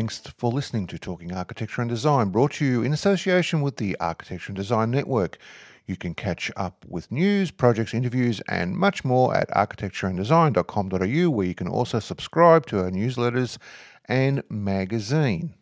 thanks 0.00 0.22
for 0.38 0.50
listening 0.50 0.86
to 0.86 0.98
Talking 0.98 1.30
Architecture 1.30 1.82
and 1.82 1.90
Design, 1.90 2.30
brought 2.30 2.52
to 2.52 2.64
you 2.64 2.82
in 2.82 2.94
association 2.94 3.60
with 3.60 3.76
the 3.76 3.98
Architecture 4.00 4.48
and 4.48 4.56
Design 4.56 4.90
Network. 4.90 5.36
You 5.84 5.94
can 5.94 6.14
catch 6.14 6.50
up 6.56 6.86
with 6.88 7.12
news, 7.12 7.50
projects, 7.50 7.92
interviews, 7.92 8.40
and 8.48 8.74
much 8.78 9.04
more 9.04 9.36
at 9.36 9.50
architectureanddesign.com.au, 9.50 11.28
where 11.28 11.46
you 11.46 11.54
can 11.54 11.68
also 11.68 11.98
subscribe 11.98 12.64
to 12.68 12.78
our 12.82 12.90
newsletters 12.90 13.58
and 14.06 14.42
magazine. 14.48 15.52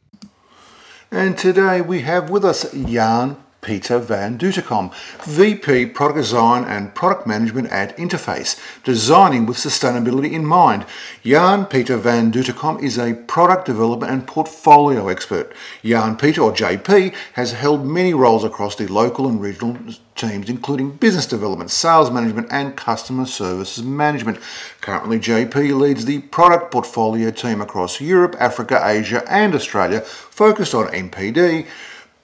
And 1.10 1.36
today 1.36 1.80
we 1.80 2.02
have 2.02 2.30
with 2.30 2.44
us 2.44 2.70
Jan 2.72 3.42
Peter 3.68 3.98
van 3.98 4.38
Dutekom, 4.38 4.90
VP 5.26 5.92
Product 5.92 6.16
Design 6.16 6.64
and 6.64 6.94
Product 6.94 7.26
Management 7.26 7.68
at 7.70 7.94
Interface, 7.98 8.58
designing 8.82 9.44
with 9.44 9.58
sustainability 9.58 10.32
in 10.32 10.46
mind. 10.46 10.86
Jan 11.22 11.66
Peter 11.66 11.98
van 11.98 12.32
Dutekom 12.32 12.82
is 12.82 12.96
a 12.96 13.12
product 13.26 13.66
development 13.66 14.10
and 14.10 14.26
portfolio 14.26 15.08
expert. 15.08 15.52
Jan 15.82 16.16
Peter, 16.16 16.40
or 16.40 16.52
JP, 16.52 17.14
has 17.34 17.52
held 17.52 17.84
many 17.84 18.14
roles 18.14 18.42
across 18.42 18.74
the 18.74 18.86
local 18.86 19.28
and 19.28 19.38
regional 19.38 19.76
teams, 20.14 20.48
including 20.48 20.96
business 20.96 21.26
development, 21.26 21.70
sales 21.70 22.10
management, 22.10 22.48
and 22.50 22.74
customer 22.74 23.26
services 23.26 23.84
management. 23.84 24.38
Currently, 24.80 25.18
JP 25.18 25.78
leads 25.78 26.06
the 26.06 26.20
product 26.20 26.72
portfolio 26.72 27.30
team 27.30 27.60
across 27.60 28.00
Europe, 28.00 28.34
Africa, 28.40 28.80
Asia, 28.82 29.22
and 29.28 29.54
Australia, 29.54 30.00
focused 30.00 30.74
on 30.74 30.86
NPD 30.86 31.66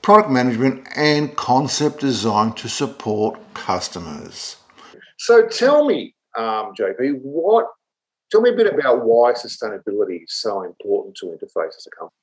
product 0.04 0.30
management, 0.30 0.86
and 0.96 1.34
concept 1.34 1.98
design 1.98 2.52
to 2.52 2.68
support 2.68 3.40
customers. 3.54 4.56
So 5.16 5.46
tell 5.46 5.86
me, 5.86 6.14
um, 6.36 6.74
JP, 6.78 7.20
what? 7.22 7.64
Tell 8.30 8.42
me 8.42 8.50
a 8.50 8.52
bit 8.52 8.66
about 8.66 9.06
why 9.06 9.32
sustainability 9.32 10.24
is 10.24 10.34
so 10.34 10.62
important 10.62 11.16
to 11.16 11.26
Interface 11.26 11.76
as 11.78 11.86
a 11.86 11.96
company. 11.98 12.20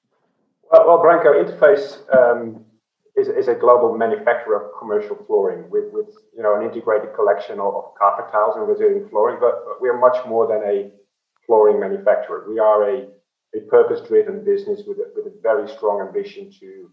Well, 0.72 0.86
well 0.88 1.00
Branko, 1.00 1.34
Interface 1.44 1.98
um, 2.16 2.64
is, 3.16 3.30
is, 3.30 3.48
a 3.48 3.56
global 3.56 3.98
manufacturer 3.98 4.64
of 4.64 4.72
commercial 4.78 5.16
flooring 5.26 5.68
with, 5.72 5.86
with 5.92 6.10
you 6.36 6.44
know 6.44 6.60
an 6.60 6.64
integrated 6.64 7.16
collection 7.16 7.60
of, 7.60 7.74
of 7.74 7.96
carpet 7.98 8.32
tiles 8.32 8.58
and 8.58 8.68
resilient 8.68 9.10
flooring. 9.10 9.40
But, 9.40 9.66
but 9.66 9.82
we 9.82 9.90
are 9.90 9.98
much 9.98 10.24
more 10.28 10.46
than 10.46 10.62
a 10.70 10.92
flooring 11.48 11.80
manufacturer. 11.80 12.46
We 12.48 12.60
are 12.60 12.88
a, 12.88 13.08
a 13.56 13.62
purpose-driven 13.70 14.46
business 14.46 14.84
with 14.86 15.00
a, 15.00 15.10
with 15.16 15.26
a 15.26 15.34
very 15.42 15.68
strong 15.68 16.06
ambition 16.06 16.52
to 16.60 16.92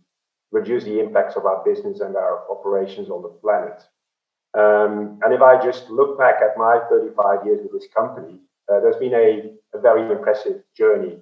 reduce 0.51 0.85
the 0.85 0.99
impacts 0.99 1.37
of 1.37 1.45
our 1.47 1.63
business 1.65 2.01
and 2.01 2.17
our 2.17 2.51
operations 2.51 3.11
on 3.11 3.23
the 3.23 3.29
planet. 3.29 3.83
Um, 4.55 5.21
and 5.23 5.35
if 5.35 5.43
I 5.43 5.63
just 5.63 5.91
look 5.91 6.19
back 6.19 6.37
at 6.43 6.57
my 6.57 6.81
35 6.89 7.45
years 7.45 7.61
with 7.63 7.73
this 7.73 7.89
company, 7.95 8.41
uh, 8.73 8.81
there's 8.81 8.97
been 8.97 9.15
a, 9.15 9.53
a, 9.77 9.81
very 9.81 10.11
impressive 10.11 10.63
journey 10.77 11.19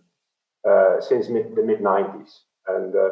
uh, 0.69 1.01
since 1.01 1.29
mid, 1.29 1.55
the 1.55 1.63
mid 1.63 1.81
90s. 1.81 2.31
And 2.69 2.95
uh, 2.95 3.11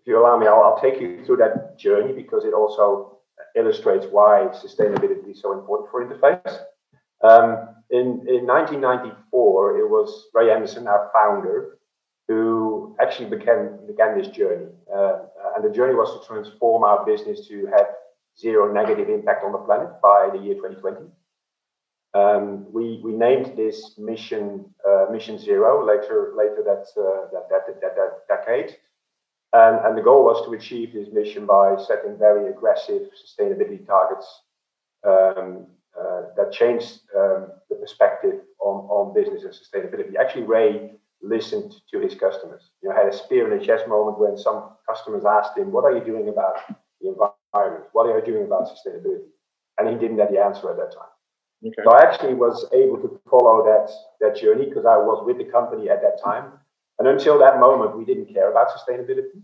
if 0.00 0.06
you 0.06 0.18
allow 0.18 0.38
me, 0.38 0.46
I'll, 0.46 0.62
I'll, 0.62 0.80
take 0.80 1.00
you 1.00 1.24
through 1.24 1.36
that 1.38 1.78
journey 1.78 2.12
because 2.12 2.44
it 2.44 2.54
also 2.54 3.18
illustrates 3.56 4.06
why 4.10 4.48
sustainability 4.52 5.30
is 5.30 5.40
so 5.40 5.52
important 5.52 5.90
for 5.90 6.04
Interface. 6.04 6.58
Um, 7.22 7.68
in, 7.90 8.26
in 8.26 8.46
1994, 8.46 9.78
it 9.78 9.88
was 9.88 10.26
Ray 10.34 10.50
Anderson, 10.50 10.88
our 10.88 11.10
founder, 11.12 11.78
who 12.26 12.71
actually 13.00 13.30
began, 13.30 13.78
began 13.86 14.18
this 14.18 14.28
journey. 14.28 14.66
Uh, 14.94 15.20
and 15.56 15.64
the 15.64 15.70
journey 15.70 15.94
was 15.94 16.20
to 16.20 16.26
transform 16.26 16.84
our 16.84 17.04
business 17.04 17.46
to 17.48 17.66
have 17.66 17.86
zero 18.38 18.72
negative 18.72 19.08
impact 19.08 19.44
on 19.44 19.52
the 19.52 19.58
planet 19.58 19.90
by 20.02 20.28
the 20.32 20.38
year 20.38 20.54
2020. 20.54 21.10
Um, 22.14 22.70
we, 22.72 23.00
we 23.02 23.12
named 23.12 23.56
this 23.56 23.94
mission 23.98 24.66
uh, 24.86 25.06
Mission 25.10 25.38
Zero 25.38 25.86
later 25.86 26.34
later 26.36 26.62
that, 26.64 26.84
uh, 27.00 27.30
that, 27.32 27.48
that, 27.48 27.80
that, 27.80 27.96
that, 27.96 28.28
decade. 28.28 28.76
And, 29.54 29.84
and 29.84 29.96
the 29.96 30.02
goal 30.02 30.24
was 30.24 30.44
to 30.46 30.52
achieve 30.52 30.92
this 30.92 31.08
mission 31.12 31.46
by 31.46 31.76
setting 31.76 32.18
very 32.18 32.50
aggressive 32.50 33.02
sustainability 33.16 33.86
targets 33.86 34.26
um, 35.04 35.66
uh, 35.98 36.22
that 36.36 36.52
changed 36.52 37.00
um, 37.16 37.48
the 37.70 37.76
perspective 37.76 38.40
on, 38.60 38.84
on 38.88 39.14
business 39.14 39.44
and 39.44 39.52
sustainability. 39.52 40.16
Actually, 40.16 40.44
Ray 40.44 40.92
listened 41.22 41.74
to 41.90 42.00
his 42.00 42.14
customers. 42.14 42.70
You 42.82 42.88
know, 42.88 42.94
had 42.96 43.06
a 43.06 43.16
spear 43.16 43.50
in 43.50 43.58
the 43.58 43.64
chest 43.64 43.86
moment 43.88 44.18
when 44.18 44.36
some 44.36 44.70
customers 44.88 45.24
asked 45.24 45.56
him, 45.56 45.72
"What 45.72 45.84
are 45.84 45.96
you 45.96 46.04
doing 46.04 46.28
about 46.28 46.56
the 47.00 47.08
environment? 47.08 47.86
What 47.92 48.06
are 48.06 48.18
you 48.18 48.24
doing 48.24 48.44
about 48.44 48.68
sustainability?" 48.68 49.30
And 49.78 49.88
he 49.88 49.94
didn't 49.96 50.18
have 50.18 50.30
the 50.30 50.40
answer 50.40 50.70
at 50.70 50.76
that 50.76 50.92
time. 50.92 51.12
Okay. 51.64 51.82
So 51.84 51.92
I 51.92 52.02
actually 52.02 52.34
was 52.34 52.66
able 52.72 52.98
to 52.98 53.20
follow 53.30 53.64
that 53.64 53.90
that 54.20 54.36
journey 54.36 54.66
because 54.66 54.84
I 54.84 54.96
was 54.96 55.24
with 55.24 55.38
the 55.38 55.44
company 55.44 55.88
at 55.88 56.02
that 56.02 56.22
time. 56.22 56.52
And 56.98 57.08
until 57.08 57.38
that 57.38 57.58
moment, 57.58 57.96
we 57.96 58.04
didn't 58.04 58.32
care 58.32 58.50
about 58.50 58.68
sustainability. 58.68 59.42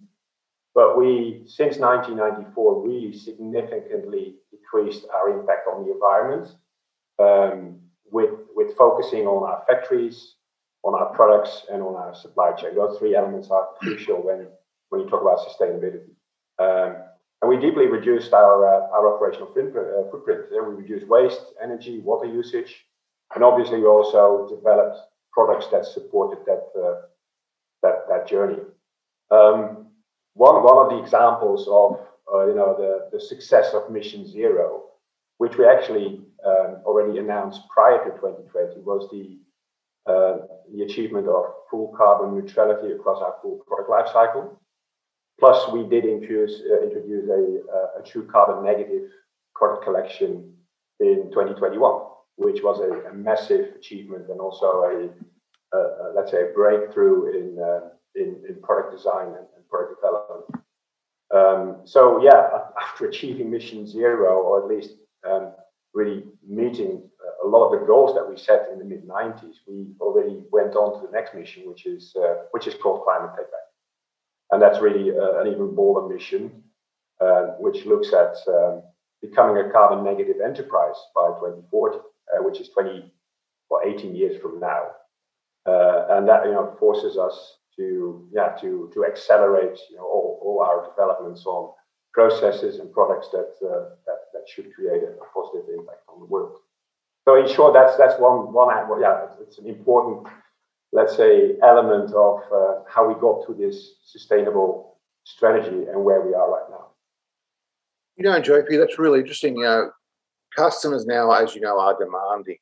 But 0.75 0.97
we, 0.97 1.43
since 1.47 1.79
1994, 1.79 2.87
really 2.87 3.13
significantly 3.13 4.37
decreased 4.51 5.07
our 5.13 5.29
impact 5.31 5.67
on 5.67 5.85
the 5.85 5.93
environment 5.93 6.55
um, 7.19 7.81
with, 8.13 8.31
with 8.55 8.77
focusing 8.77 9.27
on 9.27 9.43
our 9.49 9.65
factories, 9.67 10.35
on 10.85 10.95
our 10.95 11.15
products 11.15 11.65
and 11.73 11.83
on 11.83 11.95
our 11.97 12.15
supply 12.15 12.53
chain. 12.53 12.75
Those 12.75 12.99
three 12.99 13.17
elements 13.17 13.51
are 13.51 13.69
crucial 13.81 14.25
when, 14.25 14.47
when 14.91 15.03
you 15.03 15.09
talk 15.09 15.23
about 15.23 15.41
sustainability. 15.41 16.11
Um, 16.59 16.97
and 17.41 17.49
we 17.49 17.57
deeply 17.57 17.87
reduced 17.87 18.33
our, 18.33 18.67
uh, 18.67 18.89
our 18.91 19.15
operational 19.15 19.53
footprint. 19.53 19.77
Uh, 19.77 20.11
footprint. 20.11 20.47
we 20.51 20.75
reduced 20.75 21.07
waste, 21.07 21.41
energy, 21.63 22.01
water 22.01 22.27
usage, 22.27 22.85
and 23.35 23.45
obviously 23.45 23.79
we 23.79 23.87
also 23.87 24.49
developed 24.49 24.99
products 25.33 25.67
that 25.71 25.85
supported 25.85 26.45
that, 26.47 26.69
uh, 26.77 27.03
that, 27.83 28.09
that 28.09 28.27
journey. 28.27 28.59
Um, 29.31 29.87
one, 30.35 30.63
one 30.63 30.85
of 30.85 30.91
the 30.91 30.99
examples 31.03 31.69
of 31.69 32.01
uh, 32.33 32.47
you 32.47 32.55
know, 32.55 32.77
the, 32.77 33.09
the 33.17 33.21
success 33.21 33.73
of 33.73 33.91
Mission 33.91 34.27
Zero, 34.27 34.85
which 35.39 35.57
we 35.57 35.67
actually 35.67 36.21
um, 36.45 36.83
already 36.85 37.19
announced 37.19 37.63
prior 37.69 38.05
to 38.05 38.11
2020, 38.11 38.81
was 38.81 39.09
the 39.11 39.39
the 40.09 40.83
achievement 40.85 41.29
of 41.29 41.45
full 41.71 41.95
carbon 41.97 42.35
neutrality 42.35 42.93
across 42.93 43.21
our 43.23 43.37
full 43.43 43.61
product 43.67 43.91
life 43.91 44.09
cycle. 44.13 44.61
Plus, 45.39 45.71
we 45.73 45.85
did 45.85 46.05
introduce, 46.05 46.63
uh, 46.71 46.83
introduce 46.83 47.29
a, 47.29 48.03
true 48.05 48.27
carbon 48.27 48.65
negative 48.65 49.11
product 49.55 49.85
collection 49.85 50.55
in 51.01 51.31
2021, 51.31 52.03
which 52.37 52.63
was 52.63 52.81
a, 52.81 53.13
massive 53.13 53.75
achievement 53.77 54.29
and 54.31 54.41
also 54.41 54.83
a, 54.85 55.09
let's 56.15 56.31
say, 56.31 56.43
a 56.43 56.53
breakthrough 56.55 57.27
in, 57.37 57.59
uh, 57.63 57.81
product 58.63 58.97
design 58.97 59.29
and, 59.29 59.47
and 59.57 59.69
product 59.69 60.01
development. 60.01 60.65
Um, 61.35 61.83
so, 61.85 62.21
yeah, 62.23 62.49
after 62.81 63.07
achieving 63.07 63.51
mission 63.51 63.87
zero, 63.87 64.39
or 64.39 64.63
at 64.63 64.69
least 64.69 64.95
um, 65.29 65.53
really 65.95 66.25
meeting 66.47 67.03
a 67.45 67.47
lot 67.47 67.67
of 67.67 67.81
the 67.81 67.87
goals 67.87 68.15
that 68.15 68.29
we 68.29 68.37
set 68.37 68.69
in 68.73 68.79
the 68.79 68.85
mid 68.85 69.07
90s, 69.07 69.57
we 69.67 69.87
already 70.01 70.43
went 70.51 70.75
on 70.75 71.01
to 71.01 71.07
the 71.07 71.13
next 71.13 71.35
mission, 71.35 71.69
which 71.69 71.87
is 71.87 72.15
uh, 72.17 72.45
which 72.53 72.67
is 72.67 72.75
called 72.75 73.05
Climate 73.05 73.31
Takeback, 73.33 73.69
and 74.51 74.61
that's 74.63 74.81
really 74.81 75.17
uh, 75.17 75.41
an 75.41 75.47
even 75.49 75.75
bolder 75.75 76.13
mission, 76.13 76.63
uh, 77.21 77.55
which 77.59 77.87
looks 77.87 78.13
at 78.13 78.37
um, 78.49 78.83
becoming 79.21 79.65
a 79.65 79.71
carbon 79.71 80.05
negative 80.05 80.37
enterprise 80.45 80.97
by 81.15 81.29
2040, 81.41 81.99
uh, 81.99 82.43
which 82.43 82.61
is 82.61 82.69
20 82.71 83.13
or 83.71 83.87
18 83.87 84.15
years 84.15 84.41
from 84.41 84.61
now, 84.61 84.87
uh, 85.67 86.07
and 86.11 86.29
that 86.29 86.45
you 86.47 86.53
know 86.53 86.77
forces 86.79 87.17
us 87.17 87.59
to 87.77 88.29
yeah 88.33 88.49
to 88.61 88.91
to 88.95 89.05
accelerate 89.05 89.79
you 89.91 89.97
know 89.97 90.05
all, 90.05 90.41
all 90.43 90.63
our 90.63 90.89
developments 90.91 91.45
on 91.47 91.73
processes 92.13 92.79
and 92.81 92.93
products 92.93 93.29
that 93.31 93.53
uh, 93.63 93.95
that, 94.07 94.21
that 94.33 94.49
should 94.49 94.75
create 94.75 95.03
a 95.03 95.13
positive 95.35 95.69
impact 95.77 96.03
on 96.09 96.21
the 96.21 96.27
world. 96.27 96.59
So 97.29 97.37
in 97.37 97.47
short, 97.47 97.75
that's 97.75 97.95
that's 97.99 98.19
one 98.19 98.55
one 98.55 98.71
yeah, 99.03 99.27
it's, 99.39 99.59
an 99.59 99.67
important, 99.67 100.29
let's 100.93 101.15
say, 101.15 101.57
element 101.63 102.11
of 102.15 102.41
uh, 102.51 102.85
how 102.89 103.07
we 103.07 103.21
got 103.21 103.47
to 103.47 103.53
this 103.53 103.97
sustainable 104.03 104.97
strategy 105.25 105.85
and 105.91 106.03
where 106.03 106.23
we 106.23 106.33
are 106.33 106.51
right 106.51 106.71
now. 106.71 106.87
You 108.17 108.25
know, 108.25 108.41
JP, 108.41 108.79
that's 108.79 108.99
really 108.99 109.21
interesting. 109.21 109.59
You 109.59 109.63
know, 109.63 109.91
customers 110.57 111.05
now, 111.05 111.31
as 111.31 111.55
you 111.55 111.61
know, 111.61 111.79
are 111.79 111.99
demanding 111.99 112.57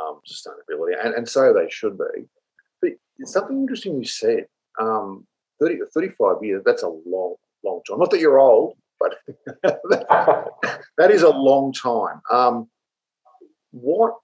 um, 0.00 0.20
sustainability, 0.24 0.92
and, 1.04 1.14
and 1.14 1.28
so 1.28 1.52
they 1.52 1.68
should 1.68 1.98
be. 1.98 2.28
But 2.80 2.92
something 3.24 3.58
interesting 3.58 3.98
you 3.98 4.04
said. 4.04 4.46
Um, 4.80 5.26
30, 5.58 5.78
35 5.92 6.36
years, 6.42 6.62
that's 6.64 6.84
a 6.84 6.88
long, 6.88 7.34
long 7.64 7.80
time. 7.84 7.98
Not 7.98 8.12
that 8.12 8.20
you're 8.20 8.38
old, 8.38 8.76
but 9.00 9.16
that 9.64 11.10
is 11.10 11.22
a 11.22 11.30
long 11.30 11.72
time. 11.72 12.20
Um, 12.30 12.68
what 13.72 14.14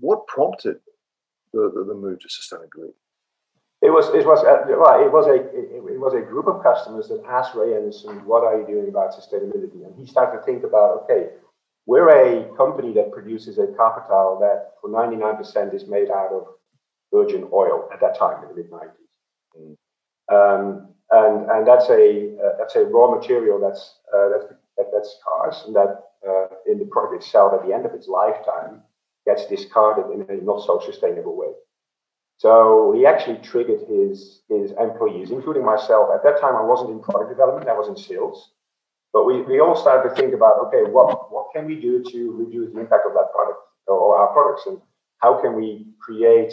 what 0.00 0.26
prompted 0.26 0.76
the, 1.52 1.70
the, 1.74 1.84
the 1.84 1.94
move 1.94 2.18
to 2.20 2.28
sustainability? 2.28 2.94
It 3.82 3.90
was 3.90 4.08
it 4.14 4.26
was 4.26 4.42
uh, 4.44 4.64
right. 4.76 5.04
It 5.04 5.12
was 5.12 5.26
a 5.26 5.34
it, 5.34 5.68
it, 5.76 6.00
was 6.00 6.14
a 6.14 6.20
group 6.20 6.46
of 6.46 6.62
customers 6.62 7.08
that 7.08 7.22
asked 7.28 7.54
Ray 7.54 7.76
Anderson, 7.76 8.24
"What 8.24 8.42
are 8.42 8.58
you 8.58 8.66
doing 8.66 8.88
about 8.88 9.12
sustainability?" 9.12 9.84
And 9.84 9.94
he 9.98 10.06
started 10.06 10.38
to 10.38 10.44
think 10.44 10.64
about, 10.64 11.04
okay, 11.04 11.30
we're 11.84 12.08
a 12.08 12.56
company 12.56 12.94
that 12.94 13.12
produces 13.12 13.58
a 13.58 13.66
carpet 13.76 14.04
tile 14.08 14.38
that 14.40 14.72
for 14.80 14.88
ninety 14.88 15.16
nine 15.16 15.36
percent 15.36 15.74
is 15.74 15.86
made 15.86 16.10
out 16.10 16.32
of 16.32 16.46
virgin 17.12 17.46
oil 17.52 17.88
at 17.92 18.00
that 18.00 18.18
time 18.18 18.42
in 18.42 18.48
the 18.48 18.54
mid 18.54 18.70
nineties. 18.70 19.12
Mm. 19.52 19.76
Um, 20.32 20.94
and 21.10 21.50
and 21.50 21.66
that's 21.66 21.88
a 21.90 22.32
uh, 22.40 22.56
that's 22.58 22.76
a 22.76 22.84
raw 22.84 23.14
material 23.14 23.60
that's 23.60 24.00
uh, 24.16 24.28
that's 24.30 24.46
that, 24.78 24.86
that's 24.92 25.18
scarce 25.20 25.64
and 25.66 25.76
that 25.76 26.13
uh, 26.28 26.46
in 26.66 26.78
the 26.78 26.86
product 26.86 27.22
itself 27.22 27.52
at 27.54 27.66
the 27.66 27.74
end 27.74 27.86
of 27.86 27.92
its 27.92 28.08
lifetime 28.08 28.82
gets 29.26 29.46
discarded 29.46 30.06
in 30.12 30.20
a 30.28 30.42
not 30.42 30.64
so 30.64 30.80
sustainable 30.80 31.36
way. 31.36 31.52
So 32.38 32.92
he 32.96 33.06
actually 33.06 33.38
triggered 33.38 33.80
his 33.88 34.42
his 34.48 34.72
employees, 34.72 35.30
including 35.30 35.64
myself. 35.64 36.10
At 36.14 36.22
that 36.24 36.40
time, 36.40 36.56
I 36.56 36.62
wasn't 36.62 36.90
in 36.90 37.00
product 37.00 37.30
development; 37.30 37.68
I 37.68 37.74
was 37.74 37.88
in 37.88 37.96
sales. 37.96 38.50
But 39.12 39.26
we, 39.26 39.42
we 39.42 39.60
all 39.60 39.76
started 39.76 40.08
to 40.08 40.14
think 40.16 40.34
about 40.34 40.58
okay, 40.66 40.90
what 40.90 41.32
what 41.32 41.46
can 41.54 41.66
we 41.66 41.76
do 41.76 42.02
to 42.02 42.32
reduce 42.32 42.72
the 42.72 42.80
impact 42.80 43.06
of 43.06 43.14
that 43.14 43.32
product 43.32 43.60
or 43.86 44.16
our 44.16 44.32
products, 44.32 44.66
and 44.66 44.80
how 45.18 45.40
can 45.40 45.54
we 45.54 45.86
create 46.00 46.52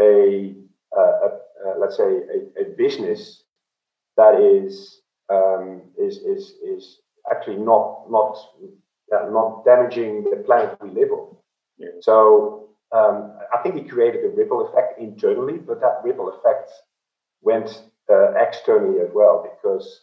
a, 0.00 0.54
a, 0.96 1.00
a, 1.00 1.28
a 1.66 1.78
let's 1.78 1.96
say 1.96 2.20
a, 2.60 2.64
business 2.76 3.42
that 4.16 4.40
is 4.40 5.00
um, 5.28 5.82
is 5.98 6.18
is 6.18 6.54
is 6.64 6.98
actually 7.30 7.56
not 7.56 8.10
not 8.10 8.38
uh, 9.12 9.28
not 9.30 9.64
damaging 9.64 10.24
the 10.24 10.42
planet 10.44 10.76
we 10.80 10.90
live 10.90 11.10
on. 11.10 11.36
Yeah. 11.78 11.88
So 12.00 12.68
um, 12.92 13.32
I 13.52 13.62
think 13.62 13.76
it 13.76 13.90
created 13.90 14.24
a 14.24 14.28
ripple 14.28 14.68
effect 14.68 14.98
internally, 14.98 15.58
but 15.58 15.80
that 15.80 16.00
ripple 16.04 16.28
effect 16.28 16.70
went 17.40 17.82
uh, 18.10 18.32
externally 18.34 19.00
as 19.00 19.10
well 19.14 19.48
because 19.50 20.02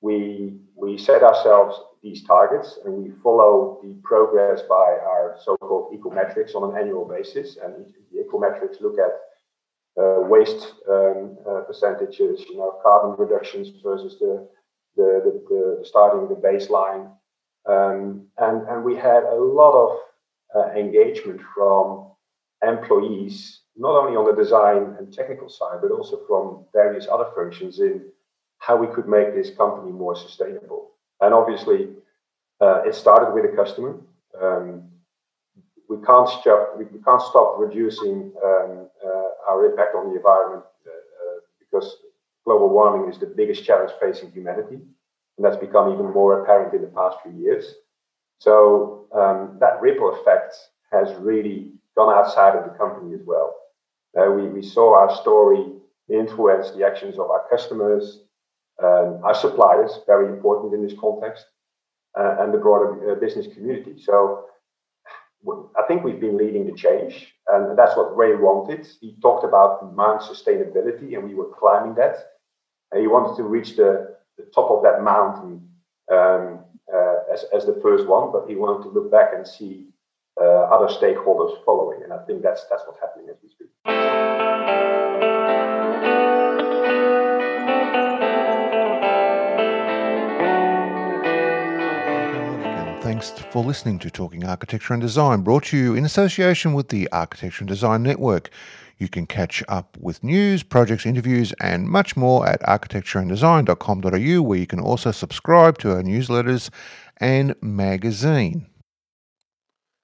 we 0.00 0.58
we 0.76 0.96
set 0.96 1.22
ourselves 1.22 1.80
these 2.02 2.24
targets 2.24 2.78
and 2.84 3.02
we 3.02 3.10
follow 3.22 3.80
the 3.82 3.94
progress 4.04 4.62
by 4.68 4.96
our 5.02 5.36
so-called 5.42 5.92
ecometrics 5.92 6.54
on 6.54 6.70
an 6.70 6.80
annual 6.80 7.04
basis. 7.04 7.56
And 7.56 7.92
the 8.12 8.22
ecometrics 8.22 8.80
look 8.80 8.96
at 8.98 9.12
uh, 10.00 10.20
waste 10.20 10.74
um, 10.88 11.36
uh, 11.48 11.62
percentages, 11.62 12.44
you 12.48 12.58
know, 12.58 12.78
carbon 12.82 13.16
reductions 13.18 13.68
versus 13.82 14.16
the 14.20 14.48
the, 14.96 15.22
the, 15.24 15.44
the 15.48 15.84
starting 15.84 16.28
the 16.28 16.34
baseline. 16.34 17.10
Um, 17.68 18.26
and, 18.38 18.66
and 18.68 18.82
we 18.82 18.96
had 18.96 19.24
a 19.24 19.34
lot 19.34 19.72
of 19.74 19.98
uh, 20.56 20.72
engagement 20.72 21.40
from 21.54 22.10
employees, 22.66 23.60
not 23.76 23.94
only 23.94 24.16
on 24.16 24.24
the 24.24 24.42
design 24.42 24.96
and 24.98 25.12
technical 25.12 25.48
side, 25.48 25.78
but 25.82 25.90
also 25.90 26.20
from 26.26 26.64
various 26.72 27.06
other 27.10 27.26
functions 27.36 27.78
in 27.80 28.02
how 28.58 28.76
we 28.76 28.86
could 28.88 29.06
make 29.06 29.34
this 29.34 29.50
company 29.50 29.92
more 29.92 30.16
sustainable. 30.16 30.92
And 31.20 31.34
obviously, 31.34 31.90
uh, 32.60 32.82
it 32.86 32.94
started 32.94 33.34
with 33.34 33.44
a 33.44 33.54
customer. 33.54 34.00
Um, 34.40 34.84
we 35.88 35.96
can't 36.04 36.28
stop. 36.28 36.76
We 36.76 36.84
can't 36.84 37.22
stop 37.22 37.56
reducing 37.58 38.32
um, 38.44 38.88
uh, 39.04 39.50
our 39.50 39.64
impact 39.70 39.94
on 39.94 40.10
the 40.10 40.16
environment 40.16 40.64
uh, 40.86 40.90
uh, 40.90 41.40
because 41.58 41.96
global 42.44 42.68
warming 42.68 43.10
is 43.10 43.18
the 43.18 43.26
biggest 43.26 43.64
challenge 43.64 43.92
facing 44.00 44.30
humanity, 44.32 44.80
and 45.38 45.46
that's 45.46 45.56
become 45.56 45.92
even 45.92 46.12
more 46.12 46.42
apparent 46.42 46.74
in 46.74 46.82
the 46.82 46.88
past 46.88 47.16
few 47.22 47.32
years. 47.32 47.74
So 48.40 49.06
um, 49.14 49.56
that 49.60 49.80
ripple 49.80 50.14
effect 50.20 50.54
has 50.92 51.14
really 51.18 51.70
gone 51.96 52.12
outside 52.12 52.56
of 52.56 52.64
the 52.64 52.76
company 52.76 53.14
as 53.14 53.20
well. 53.24 53.54
Uh, 54.18 54.30
we, 54.30 54.48
we 54.48 54.62
saw 54.62 54.98
our 54.98 55.14
story 55.16 55.64
influence 56.08 56.70
the 56.72 56.84
actions 56.84 57.18
of 57.18 57.30
our 57.30 57.44
customers, 57.50 58.22
um, 58.82 59.20
our 59.24 59.34
suppliers, 59.34 60.00
very 60.06 60.28
important 60.28 60.74
in 60.74 60.82
this 60.82 60.98
context, 60.98 61.44
uh, 62.18 62.36
and 62.40 62.52
the 62.52 62.58
broader 62.58 63.12
uh, 63.12 63.14
business 63.14 63.46
community. 63.54 63.94
So 64.00 64.46
I 65.78 65.82
think 65.86 66.02
we've 66.02 66.20
been 66.20 66.36
leading 66.36 66.66
the 66.66 66.72
change, 66.72 67.32
and 67.48 67.78
that's 67.78 67.96
what 67.96 68.16
Ray 68.16 68.34
wanted. 68.34 68.88
He 69.00 69.16
talked 69.22 69.44
about 69.44 69.80
demand 69.80 70.20
sustainability, 70.20 71.14
and 71.14 71.24
we 71.24 71.34
were 71.34 71.50
climbing 71.58 71.94
that. 71.94 72.16
And 72.90 73.00
he 73.00 73.06
wanted 73.06 73.36
to 73.36 73.44
reach 73.44 73.76
the, 73.76 74.16
top 74.54 74.70
of 74.70 74.82
that 74.82 75.02
mountain 75.02 75.68
um, 76.10 76.60
uh, 76.92 77.16
as, 77.32 77.44
as 77.54 77.66
the 77.66 77.78
first 77.82 78.06
one, 78.06 78.32
but 78.32 78.48
he 78.48 78.56
wanted 78.56 78.82
to 78.84 78.88
look 78.90 79.10
back 79.10 79.32
and 79.34 79.46
see 79.46 79.88
uh, 80.40 80.44
other 80.44 80.86
stakeholders 80.86 81.62
following, 81.64 82.02
and 82.02 82.12
I 82.12 82.18
think 82.24 82.42
that's 82.42 82.64
that's 82.70 82.82
what's 82.86 83.00
happening 83.00 83.28
as 83.28 83.36
we 83.42 83.48
speak. 83.48 83.68
Thanks 93.00 93.30
for 93.50 93.64
listening 93.64 93.98
to 94.00 94.10
Talking 94.10 94.44
Architecture 94.44 94.92
and 94.92 95.02
Design, 95.02 95.40
brought 95.40 95.64
to 95.64 95.76
you 95.76 95.94
in 95.94 96.04
association 96.04 96.72
with 96.72 96.90
the 96.90 97.08
Architecture 97.10 97.62
and 97.62 97.68
Design 97.68 98.04
Network. 98.04 98.50
You 98.98 99.08
can 99.08 99.26
catch 99.26 99.62
up 99.68 99.96
with 99.98 100.24
news, 100.24 100.62
projects, 100.62 101.06
interviews, 101.06 101.52
and 101.60 101.88
much 101.88 102.16
more 102.16 102.46
at 102.48 102.60
architectureanddesign.com.au, 102.62 104.42
where 104.42 104.58
you 104.58 104.66
can 104.66 104.80
also 104.80 105.12
subscribe 105.12 105.78
to 105.78 105.92
our 105.92 106.02
newsletters 106.02 106.70
and 107.18 107.54
magazine. 107.62 108.66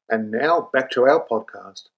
And 0.09 0.31
now 0.31 0.71
back 0.73 0.91
to 0.93 1.03
our 1.03 1.27
podcast. 1.27 1.89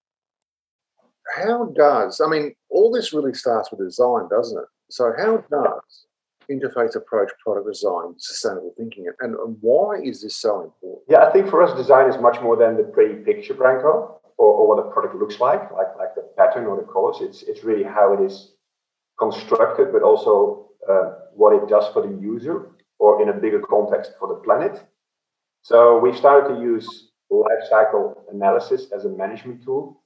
How 1.36 1.72
does, 1.76 2.20
I 2.24 2.28
mean, 2.28 2.54
all 2.70 2.90
this 2.90 3.12
really 3.12 3.34
starts 3.34 3.70
with 3.70 3.80
design, 3.80 4.28
doesn't 4.30 4.58
it? 4.58 4.68
So, 4.90 5.12
how 5.18 5.44
does 5.50 6.06
interface 6.50 6.94
approach 6.94 7.30
product 7.42 7.66
design 7.66 8.14
sustainable 8.18 8.72
thinking 8.76 9.06
and, 9.20 9.34
and 9.34 9.56
why 9.60 9.96
is 10.02 10.22
this 10.22 10.36
so 10.36 10.62
important 10.62 11.02
yeah 11.08 11.26
i 11.26 11.32
think 11.32 11.48
for 11.48 11.60
us 11.60 11.76
design 11.76 12.08
is 12.08 12.16
much 12.20 12.40
more 12.40 12.56
than 12.56 12.76
the 12.76 12.84
pretty 12.84 13.14
picture 13.24 13.52
branko 13.52 14.16
or, 14.38 14.52
or 14.52 14.68
what 14.68 14.86
a 14.86 14.90
product 14.90 15.14
looks 15.16 15.40
like 15.40 15.70
like 15.72 15.96
like 15.98 16.14
the 16.14 16.22
pattern 16.36 16.66
or 16.66 16.76
the 16.76 16.86
colors 16.92 17.18
it's 17.20 17.42
it's 17.42 17.64
really 17.64 17.84
how 17.84 18.12
it 18.12 18.20
is 18.24 18.52
constructed 19.18 19.92
but 19.92 20.02
also 20.02 20.68
uh, 20.88 21.12
what 21.34 21.52
it 21.52 21.68
does 21.68 21.92
for 21.92 22.02
the 22.06 22.20
user 22.20 22.70
or 22.98 23.22
in 23.22 23.28
a 23.28 23.32
bigger 23.32 23.60
context 23.60 24.12
for 24.18 24.28
the 24.28 24.40
planet 24.46 24.84
so 25.62 25.98
we've 25.98 26.16
started 26.16 26.54
to 26.54 26.60
use 26.60 27.10
life 27.30 27.64
cycle 27.68 28.24
analysis 28.32 28.86
as 28.94 29.04
a 29.04 29.08
management 29.08 29.62
tool 29.64 30.02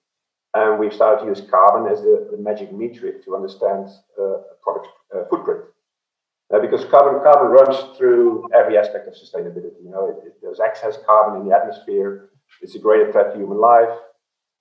and 0.55 0.79
we've 0.79 0.93
started 0.93 1.23
to 1.23 1.29
use 1.29 1.43
carbon 1.51 1.91
as 1.93 2.01
the, 2.01 2.29
the 2.31 2.39
magic 2.39 2.73
metric 2.73 3.25
to 3.25 3.37
understand 3.37 3.89
uh, 4.21 4.39
product 4.63 4.89
uh, 5.15 5.25
footprint 5.29 5.63
uh, 6.53 6.59
because 6.59 6.85
carbon 6.87 7.23
carbon 7.23 7.53
runs 7.53 7.97
through 7.97 8.49
every 8.55 8.77
aspect 8.77 9.07
of 9.07 9.15
sustainability. 9.15 9.79
You 9.83 9.91
know, 9.91 10.09
it, 10.09 10.27
it, 10.27 10.35
there's 10.43 10.61
excess 10.61 10.99
carbon 11.07 11.41
in 11.41 11.49
the 11.49 11.55
atmosphere. 11.55 12.31
It's 12.61 12.75
a 12.75 12.79
great 12.79 13.13
threat 13.13 13.33
to 13.33 13.39
human 13.39 13.59
life, 13.59 13.97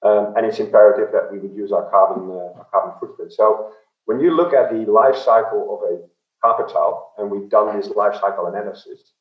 um, 0.03 0.33
and 0.35 0.45
it's 0.45 0.59
imperative 0.59 1.11
that 1.11 1.31
we 1.31 1.39
reduce 1.39 1.71
our 1.71 1.89
carbon 1.89 2.29
uh, 2.29 2.59
our 2.59 2.67
carbon 2.71 2.99
footprint. 2.99 3.33
So 3.33 3.71
when 4.05 4.19
you 4.19 4.35
look 4.35 4.53
at 4.53 4.71
the 4.71 4.89
life 4.89 5.15
cycle 5.15 5.75
of 5.75 5.91
a 5.91 6.01
carpet 6.41 6.73
tile, 6.73 7.13
and 7.17 7.29
we've 7.29 7.49
done 7.49 7.75
this 7.77 7.89
life 7.89 8.15
cycle 8.19 8.47
analysis, 8.47 9.13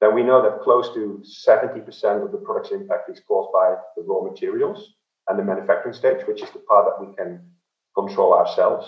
then 0.00 0.14
we 0.14 0.22
know 0.22 0.42
that 0.42 0.60
close 0.60 0.92
to 0.94 1.22
70% 1.24 2.24
of 2.24 2.32
the 2.32 2.38
product's 2.38 2.70
impact 2.70 3.10
is 3.10 3.20
caused 3.26 3.50
by 3.52 3.76
the 3.96 4.02
raw 4.02 4.20
materials 4.22 4.94
and 5.28 5.38
the 5.38 5.42
manufacturing 5.42 5.94
stage, 5.94 6.26
which 6.26 6.42
is 6.42 6.50
the 6.50 6.58
part 6.60 6.86
that 6.86 7.04
we 7.04 7.14
can 7.16 7.40
control 7.96 8.34
ourselves. 8.34 8.86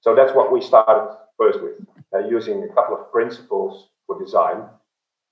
So 0.00 0.14
that's 0.14 0.32
what 0.34 0.52
we 0.52 0.60
started 0.60 1.16
first 1.36 1.60
with, 1.60 1.74
uh, 2.14 2.26
using 2.28 2.62
a 2.62 2.72
couple 2.72 2.96
of 2.96 3.10
principles 3.10 3.90
for 4.06 4.18
design, 4.18 4.64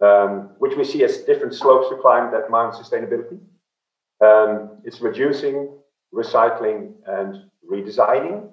um, 0.00 0.50
which 0.58 0.76
we 0.76 0.84
see 0.84 1.04
as 1.04 1.18
different 1.18 1.54
slopes 1.54 1.88
to 1.90 1.96
climb 1.96 2.32
that 2.32 2.50
mount 2.50 2.74
sustainability. 2.74 3.38
Um, 4.20 4.78
it's 4.84 5.00
reducing, 5.00 5.70
recycling, 6.12 6.92
and 7.06 7.50
redesigning. 7.70 8.48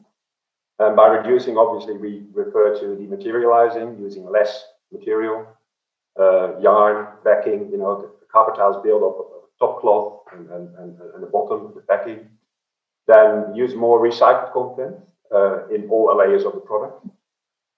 And 0.79 0.95
by 0.95 1.07
reducing, 1.07 1.57
obviously, 1.57 1.97
we 1.97 2.23
refer 2.33 2.79
to 2.79 2.85
dematerializing, 2.95 3.99
using 3.99 4.29
less 4.29 4.65
material, 4.91 5.45
uh, 6.19 6.59
yarn, 6.59 7.07
backing, 7.23 7.69
you 7.71 7.77
know, 7.77 8.01
the, 8.01 8.07
the 8.19 8.25
carpet 8.31 8.55
tiles 8.55 8.81
build 8.83 9.03
up 9.03 9.17
of 9.19 9.41
top 9.59 9.79
cloth 9.79 10.21
and, 10.33 10.49
and, 10.49 10.75
and, 10.77 10.99
and 11.13 11.23
the 11.23 11.27
bottom, 11.27 11.71
the 11.75 11.81
backing. 11.81 12.27
Then 13.07 13.53
use 13.55 13.75
more 13.75 13.99
recycled 13.99 14.53
content 14.53 14.95
uh, 15.33 15.67
in 15.67 15.89
all 15.89 16.15
layers 16.17 16.45
of 16.45 16.53
the 16.53 16.59
product 16.59 17.05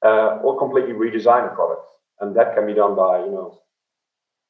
uh, 0.03 0.39
or 0.43 0.57
completely 0.57 0.93
redesign 0.93 1.51
a 1.51 1.55
product. 1.55 1.87
And 2.19 2.35
that 2.35 2.55
can 2.55 2.65
be 2.65 2.73
done 2.73 2.95
by, 2.95 3.19
you 3.19 3.31
know, 3.31 3.59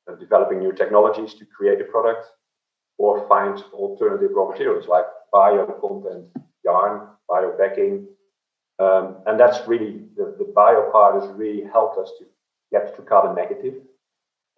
uh, 0.08 0.16
developing 0.16 0.60
new 0.60 0.74
technologies 0.74 1.34
to 1.36 1.46
create 1.46 1.82
a 1.82 1.86
product 1.86 2.28
or 2.98 3.28
find 3.28 3.64
alternative 3.74 4.32
raw 4.34 4.50
materials 4.50 4.88
like 4.88 5.06
bio 5.32 5.66
content, 5.82 6.26
yarn, 6.64 7.08
bio 7.28 7.58
backing. 7.58 8.08
Um, 8.80 9.18
and 9.26 9.40
that's 9.40 9.68
really 9.68 10.06
the, 10.16 10.36
the 10.38 10.52
bio 10.56 10.90
part 10.92 11.22
has 11.22 11.32
really 11.34 11.64
helped 11.64 11.98
us 11.98 12.12
to 12.20 12.26
get 12.72 12.96
to 12.96 13.02
carbon 13.04 13.36
negative. 13.36 13.76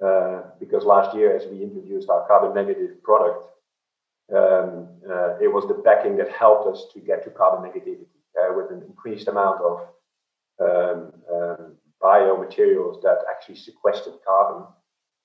Uh, 0.04 0.42
because 0.60 0.84
last 0.84 1.16
year, 1.16 1.36
as 1.36 1.48
we 1.48 1.64
introduced 1.64 2.10
our 2.10 2.28
carbon 2.28 2.54
negative 2.54 3.02
product, 3.02 3.40
um, 4.36 4.90
uh, 5.10 5.38
it 5.40 5.48
was 5.48 5.66
the 5.68 5.82
backing 5.86 6.18
that 6.18 6.30
helped 6.32 6.68
us 6.68 6.88
to 6.94 7.00
get 7.00 7.24
to 7.24 7.30
carbon 7.30 7.70
negativity 7.70 8.08
uh, 8.40 8.54
with 8.56 8.72
an 8.72 8.82
increased 8.88 9.28
amount 9.28 9.62
of 9.62 9.88
um, 10.60 11.12
um, 11.32 11.76
biomaterials 12.02 13.02
that 13.02 13.20
actually 13.30 13.56
sequestered 13.56 14.14
carbon, 14.26 14.68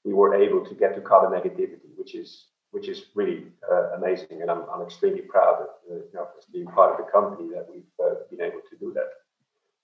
we 0.04 0.12
were 0.12 0.34
able 0.34 0.64
to 0.64 0.74
get 0.74 0.94
to 0.94 1.00
carbon 1.00 1.38
negativity, 1.38 1.90
which 1.96 2.14
is 2.14 2.46
which 2.70 2.88
is 2.88 3.06
really 3.14 3.44
uh, 3.70 3.96
amazing, 3.96 4.42
and 4.42 4.50
I'm, 4.50 4.62
I'm 4.72 4.82
extremely 4.82 5.22
proud 5.22 5.62
of 5.62 5.68
uh, 5.90 5.94
you 5.94 6.14
know, 6.14 6.28
being 6.52 6.66
part 6.66 6.92
of 6.92 7.04
the 7.04 7.10
company 7.10 7.48
that 7.54 7.66
we've 7.72 7.82
uh, 8.02 8.14
been 8.30 8.40
able 8.40 8.60
to 8.70 8.76
do 8.78 8.92
that. 8.94 9.08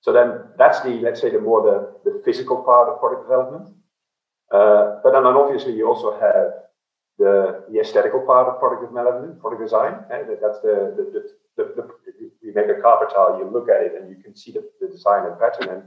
So 0.00 0.12
then 0.12 0.55
that's 0.57 0.81
the, 0.81 0.90
let's 1.02 1.21
say, 1.21 1.31
the 1.31 1.40
more 1.40 1.62
the, 1.62 2.11
the 2.11 2.23
physical 2.25 2.62
part 2.62 2.88
of 2.88 3.00
product 3.00 3.25
development. 3.25 3.75
Uh, 4.52 5.00
but 5.02 5.12
then 5.12 5.26
obviously 5.26 5.75
you 5.75 5.88
also 5.88 6.12
have 6.21 6.52
the, 7.19 7.64
the 7.73 7.81
aesthetical 7.81 8.21
part 8.21 8.47
of 8.47 8.61
product 8.61 8.87
development, 8.87 9.40
product 9.40 9.62
design. 9.62 9.95
Eh, 10.12 10.23
that's 10.40 10.61
the, 10.61 10.95
the, 10.97 11.25
the, 11.57 11.64
the, 11.75 11.90
you 12.40 12.52
make 12.55 12.69
a 12.69 12.81
carpet 12.81 13.09
tile, 13.12 13.38
you 13.38 13.50
look 13.50 13.69
at 13.69 13.83
it 13.83 13.95
and 14.00 14.09
you 14.09 14.23
can 14.23 14.37
see 14.37 14.52
the, 14.52 14.62
the 14.81 14.87
design 14.87 15.26
and 15.26 15.38
pattern. 15.40 15.75
And 15.75 15.83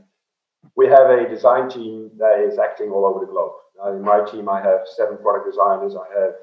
we 0.76 0.88
have 0.88 1.10
a 1.10 1.30
design 1.30 1.70
team 1.70 2.12
that 2.18 2.40
is 2.42 2.58
acting 2.58 2.90
all 2.90 3.06
over 3.06 3.22
the 3.26 3.32
globe. 3.32 3.54
Uh, 3.82 3.94
in 3.94 4.02
my 4.02 4.20
team, 4.30 4.50
I 4.50 4.62
have 4.62 4.82
seven 4.98 5.18
product 5.18 5.48
designers. 5.50 5.96
I 5.96 6.20
have 6.20 6.34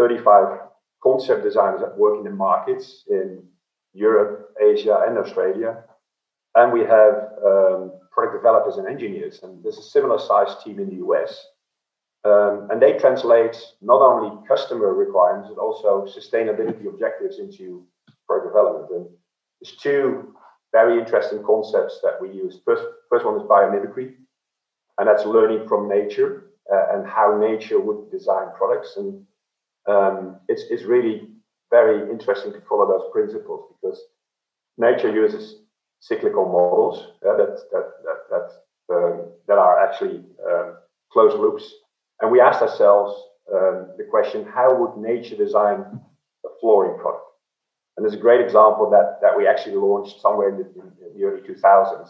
35 0.00 0.60
concept 1.02 1.44
designers 1.44 1.82
that 1.82 1.98
work 1.98 2.16
in 2.16 2.24
the 2.24 2.30
markets 2.30 3.04
in 3.10 3.42
Europe, 3.92 4.54
Asia, 4.58 5.04
and 5.06 5.18
Australia. 5.18 5.84
And 6.54 6.72
we 6.72 6.80
have 6.80 7.14
um, 7.44 7.92
product 8.10 8.34
developers 8.34 8.76
and 8.78 8.88
engineers. 8.88 9.40
And 9.42 9.62
there's 9.62 9.76
a 9.76 9.82
similar 9.82 10.18
sized 10.18 10.62
team 10.64 10.78
in 10.78 10.88
the 10.88 11.04
US. 11.06 11.32
Um, 12.24 12.68
and 12.70 12.80
they 12.80 12.98
translate 12.98 13.56
not 13.82 14.00
only 14.00 14.30
customer 14.48 14.94
requirements, 14.94 15.50
but 15.54 15.60
also 15.60 16.06
sustainability 16.06 16.86
objectives 16.86 17.38
into 17.38 17.84
product 18.26 18.48
development. 18.48 18.90
And 18.90 19.06
there's 19.60 19.76
two 19.76 20.34
very 20.72 20.98
interesting 20.98 21.42
concepts 21.44 22.00
that 22.02 22.16
we 22.22 22.30
use. 22.30 22.60
First, 22.64 22.84
first 23.10 23.26
one 23.26 23.36
is 23.36 23.42
biomimicry, 23.42 24.14
and 24.98 25.06
that's 25.06 25.26
learning 25.26 25.68
from 25.68 25.88
nature 25.88 26.52
uh, 26.72 26.86
and 26.92 27.06
how 27.06 27.36
nature 27.38 27.80
would 27.80 28.10
design 28.10 28.48
products. 28.56 28.96
And 28.96 29.26
um, 29.86 30.36
it's, 30.48 30.64
it's 30.70 30.84
really 30.84 31.28
very 31.70 32.10
interesting 32.10 32.52
to 32.52 32.60
follow 32.68 32.86
those 32.86 33.10
principles 33.12 33.72
because 33.80 34.00
nature 34.76 35.10
uses 35.10 35.62
cyclical 36.00 36.46
models 36.46 37.12
uh, 37.26 37.36
that 37.36 37.58
that 37.72 37.86
that 38.04 38.18
that, 38.30 38.94
um, 38.94 39.28
that 39.46 39.58
are 39.58 39.78
actually 39.86 40.24
um, 40.48 40.76
closed 41.12 41.36
loops. 41.38 41.72
And 42.20 42.30
we 42.30 42.40
asked 42.40 42.62
ourselves 42.62 43.14
um, 43.54 43.88
the 43.96 44.04
question: 44.10 44.46
How 44.52 44.74
would 44.74 44.96
nature 44.96 45.36
design 45.36 45.84
a 46.44 46.48
flooring 46.60 46.98
product? 46.98 47.24
And 47.96 48.04
there's 48.04 48.18
a 48.18 48.22
great 48.22 48.40
example 48.40 48.90
that 48.90 49.20
that 49.22 49.36
we 49.36 49.46
actually 49.46 49.76
launched 49.76 50.20
somewhere 50.20 50.48
in 50.48 50.56
the, 50.56 50.64
in 50.80 51.18
the 51.18 51.24
early 51.24 51.42
2000s, 51.42 52.08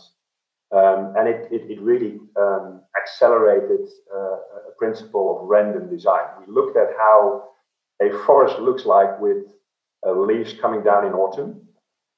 um, 0.73 1.15
and 1.17 1.29
it 1.29 1.49
it, 1.51 1.71
it 1.71 1.81
really 1.81 2.21
um, 2.37 2.83
accelerated 2.97 3.89
uh, 4.15 4.39
a 4.69 4.73
principle 4.79 5.41
of 5.41 5.49
random 5.49 5.91
design. 5.91 6.27
We 6.41 6.53
looked 6.53 6.77
at 6.77 6.89
how 6.97 7.51
a 8.03 8.11
forest 8.25 8.59
looks 8.59 8.85
like 8.85 9.21
with 9.21 9.45
uh, 10.07 10.13
leaves 10.13 10.55
coming 10.55 10.83
down 10.83 11.07
in 11.07 11.13
autumn, 11.13 11.61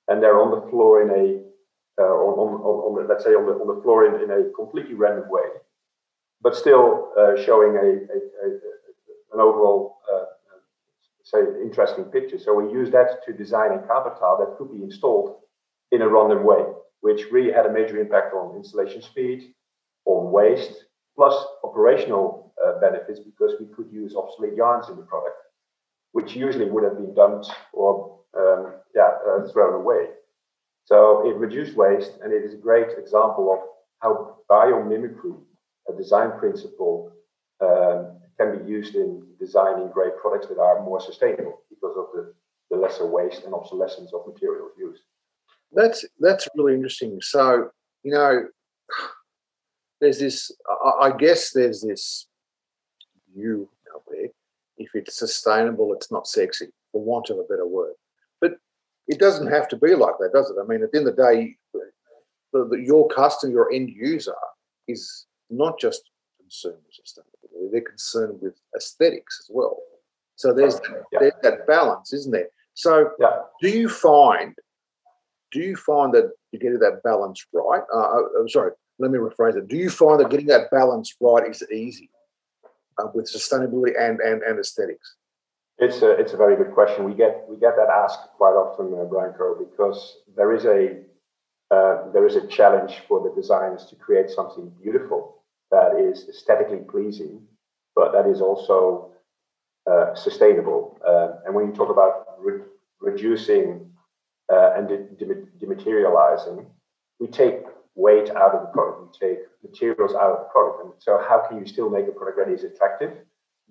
and 0.08 0.22
they're 0.22 0.40
on 0.40 0.50
the 0.50 0.70
floor 0.70 1.02
in 1.02 1.10
a 1.10 1.42
uh, 2.00 2.04
on, 2.04 2.38
on, 2.38 2.98
on 2.98 3.08
let's 3.08 3.24
say 3.24 3.30
on 3.30 3.46
the, 3.46 3.52
on 3.52 3.76
the 3.76 3.82
floor 3.82 4.06
in, 4.06 4.22
in 4.22 4.30
a 4.30 4.50
completely 4.52 4.94
random 4.94 5.28
way, 5.28 5.44
but 6.40 6.56
still 6.56 7.12
uh, 7.18 7.36
showing 7.44 7.76
a, 7.76 7.80
a, 7.80 8.18
a, 8.44 8.48
an 9.34 9.40
overall, 9.40 9.98
uh, 10.12 10.24
say, 11.22 11.40
interesting 11.62 12.04
picture. 12.04 12.38
So 12.38 12.54
we 12.54 12.72
use 12.72 12.90
that 12.92 13.24
to 13.26 13.32
design 13.32 13.72
a 13.72 13.78
carpet 13.86 14.18
tile 14.18 14.38
that 14.38 14.56
could 14.56 14.72
be 14.72 14.82
installed 14.82 15.36
in 15.90 16.02
a 16.02 16.08
random 16.08 16.44
way, 16.44 16.64
which 17.00 17.30
really 17.30 17.52
had 17.52 17.66
a 17.66 17.72
major 17.72 18.00
impact 18.00 18.32
on 18.34 18.56
installation 18.56 19.02
speed, 19.02 19.52
on 20.06 20.32
waste, 20.32 20.86
plus 21.14 21.34
operational 21.62 22.54
uh, 22.64 22.80
benefits 22.80 23.20
because 23.20 23.52
we 23.60 23.66
could 23.66 23.92
use 23.92 24.16
obsolete 24.16 24.54
yarns 24.54 24.88
in 24.88 24.96
the 24.96 25.02
product, 25.02 25.36
which 26.12 26.36
usually 26.36 26.70
would 26.70 26.84
have 26.84 26.96
been 26.96 27.14
dumped 27.14 27.50
or 27.72 28.18
um, 28.36 28.74
yeah, 28.94 29.10
uh, 29.26 29.46
thrown 29.52 29.74
away. 29.74 30.08
So 30.84 31.28
it 31.28 31.36
reduced 31.36 31.76
waste, 31.76 32.12
and 32.22 32.32
it 32.32 32.44
is 32.44 32.54
a 32.54 32.56
great 32.56 32.88
example 32.98 33.52
of 33.52 33.58
how 34.00 34.36
biomimicry, 34.50 35.38
a 35.88 35.92
design 35.96 36.38
principle, 36.38 37.12
um, 37.60 38.18
can 38.38 38.58
be 38.58 38.70
used 38.70 38.94
in 38.94 39.24
designing 39.38 39.90
great 39.92 40.16
products 40.20 40.48
that 40.48 40.58
are 40.58 40.82
more 40.82 41.00
sustainable 41.00 41.60
because 41.70 41.96
of 41.96 42.06
the, 42.14 42.34
the 42.70 42.76
lesser 42.76 43.06
waste 43.06 43.44
and 43.44 43.54
obsolescence 43.54 44.12
of 44.12 44.26
materials 44.26 44.72
used. 44.78 45.02
That's 45.72 46.04
that's 46.20 46.48
really 46.56 46.74
interesting. 46.74 47.20
So 47.22 47.70
you 48.02 48.12
know, 48.12 48.46
there's 50.00 50.18
this. 50.18 50.50
I, 50.68 51.06
I 51.06 51.16
guess 51.16 51.52
there's 51.52 51.80
this 51.80 52.26
view 53.34 53.68
out 53.94 54.02
there. 54.10 54.28
If 54.82 54.94
it's 54.94 55.18
sustainable, 55.18 55.92
it's 55.92 56.10
not 56.10 56.26
sexy, 56.26 56.68
for 56.90 57.02
want 57.02 57.30
of 57.30 57.38
a 57.38 57.44
better 57.44 57.66
word 57.66 57.94
But 58.40 58.52
it 59.06 59.18
doesn't 59.18 59.46
have 59.46 59.68
to 59.68 59.76
be 59.76 59.94
like 59.94 60.14
that, 60.18 60.32
does 60.32 60.50
it? 60.50 60.56
I 60.60 60.66
mean, 60.66 60.82
at 60.82 60.92
the 60.92 60.98
end 60.98 61.08
of 61.08 61.16
the 61.16 61.22
day, 61.22 61.56
the, 62.52 62.68
the, 62.68 62.76
your 62.76 63.08
customer, 63.08 63.52
your 63.52 63.72
end 63.72 63.90
user, 63.90 64.34
is 64.88 65.26
not 65.50 65.78
just 65.78 66.10
concerned 66.38 66.78
with 66.84 66.96
sustainability; 67.00 67.70
they're 67.70 67.80
concerned 67.80 68.38
with 68.40 68.54
aesthetics 68.76 69.38
as 69.40 69.50
well. 69.50 69.78
So 70.36 70.52
there's 70.52 70.80
that, 70.80 71.04
yeah. 71.12 71.18
there's 71.20 71.40
that 71.42 71.66
balance, 71.66 72.12
isn't 72.12 72.32
there? 72.32 72.48
So, 72.74 73.10
yeah. 73.20 73.42
do 73.60 73.68
you 73.68 73.88
find 73.88 74.54
do 75.52 75.60
you 75.60 75.76
find 75.76 76.12
that 76.14 76.32
you 76.50 76.58
get 76.58 76.72
that 76.80 77.02
balance 77.04 77.44
right? 77.52 77.82
Uh, 77.94 77.98
uh, 77.98 78.22
I'm 78.40 78.48
sorry, 78.48 78.72
let 78.98 79.10
me 79.10 79.18
rephrase 79.18 79.56
it. 79.56 79.68
Do 79.68 79.76
you 79.76 79.90
find 79.90 80.18
that 80.18 80.30
getting 80.30 80.46
that 80.46 80.70
balance 80.70 81.14
right 81.20 81.48
is 81.48 81.62
easy 81.70 82.10
uh, 82.98 83.08
with 83.14 83.26
sustainability 83.30 83.92
and, 83.98 84.20
and, 84.20 84.42
and 84.42 84.58
aesthetics? 84.58 85.16
It's 85.78 86.02
a 86.02 86.10
it's 86.12 86.32
a 86.32 86.36
very 86.36 86.56
good 86.56 86.72
question. 86.74 87.04
We 87.04 87.14
get 87.14 87.44
we 87.48 87.56
get 87.56 87.74
that 87.76 87.88
asked 87.88 88.28
quite 88.36 88.52
often, 88.52 88.86
uh, 88.92 89.04
Branko, 89.04 89.58
because 89.58 90.18
there 90.36 90.52
is 90.52 90.64
a 90.64 90.98
uh, 91.74 92.10
there 92.12 92.26
is 92.26 92.36
a 92.36 92.46
challenge 92.46 93.02
for 93.08 93.22
the 93.22 93.34
designers 93.34 93.86
to 93.86 93.96
create 93.96 94.28
something 94.30 94.70
beautiful 94.82 95.42
that 95.70 95.96
is 95.98 96.28
aesthetically 96.28 96.80
pleasing, 96.88 97.42
but 97.96 98.12
that 98.12 98.26
is 98.26 98.40
also 98.40 99.12
uh, 99.90 100.14
sustainable. 100.14 101.00
Uh, 101.06 101.40
and 101.46 101.54
when 101.54 101.66
you 101.66 101.72
talk 101.72 101.90
about 101.90 102.26
re- 102.38 102.60
reducing 103.00 103.90
uh, 104.52 104.74
and 104.76 104.88
de- 104.88 105.66
dematerializing, 105.66 106.66
we 107.18 107.26
take 107.26 107.62
weight 107.94 108.30
out 108.30 108.54
of 108.54 108.62
the 108.62 108.68
product, 108.68 109.18
you 109.20 109.28
take 109.28 109.38
materials 109.62 110.14
out 110.14 110.30
of 110.32 110.38
the 110.40 110.48
product. 110.52 110.84
And 110.84 110.92
so, 110.98 111.22
how 111.28 111.46
can 111.48 111.58
you 111.58 111.66
still 111.66 111.90
make 111.90 112.06
a 112.08 112.12
product 112.12 112.38
that 112.38 112.52
is 112.52 112.64
attractive? 112.64 113.10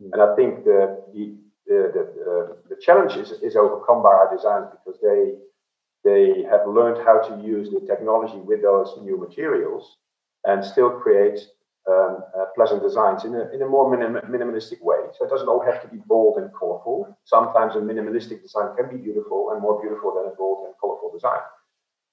Mm. 0.02 0.10
And 0.14 0.22
I 0.22 0.36
think 0.36 0.64
the, 0.64 1.04
the 1.14 1.36
the, 1.68 1.92
the, 1.94 2.58
the 2.70 2.82
challenge 2.82 3.16
is, 3.16 3.32
is 3.42 3.56
overcome 3.56 4.04
by 4.04 4.10
our 4.10 4.36
designers 4.36 4.72
because 4.72 5.00
they 5.02 5.36
they 6.04 6.44
have 6.50 6.68
learned 6.68 6.98
how 7.06 7.20
to 7.20 7.44
use 7.46 7.70
the 7.70 7.80
technology 7.86 8.40
with 8.40 8.64
those 8.64 8.98
new 9.04 9.18
materials 9.18 9.98
and 10.46 10.66
still 10.66 10.90
create 10.90 11.40
um, 11.88 12.24
uh, 12.36 12.46
pleasant 12.56 12.82
designs 12.82 13.24
in 13.24 13.36
a, 13.36 13.50
in 13.54 13.62
a 13.62 13.68
more 13.68 13.90
minim- 13.90 14.22
minimalistic 14.30 14.82
way. 14.82 14.98
So 15.18 15.26
it 15.26 15.30
doesn't 15.30 15.48
all 15.48 15.64
have 15.64 15.80
to 15.84 15.88
be 15.88 15.98
bold 16.08 16.38
and 16.38 16.50
colorful. 16.58 17.16
Sometimes 17.26 17.76
a 17.76 17.80
minimalistic 17.80 18.42
design 18.42 18.76
can 18.76 18.90
be 18.90 18.98
beautiful 18.98 19.52
and 19.52 19.62
more 19.62 19.80
beautiful 19.80 20.16
than 20.16 20.32
a 20.32 20.36
bold 20.36 20.66
and 20.66 20.74
colorful 20.82 21.12
design. 21.14 21.42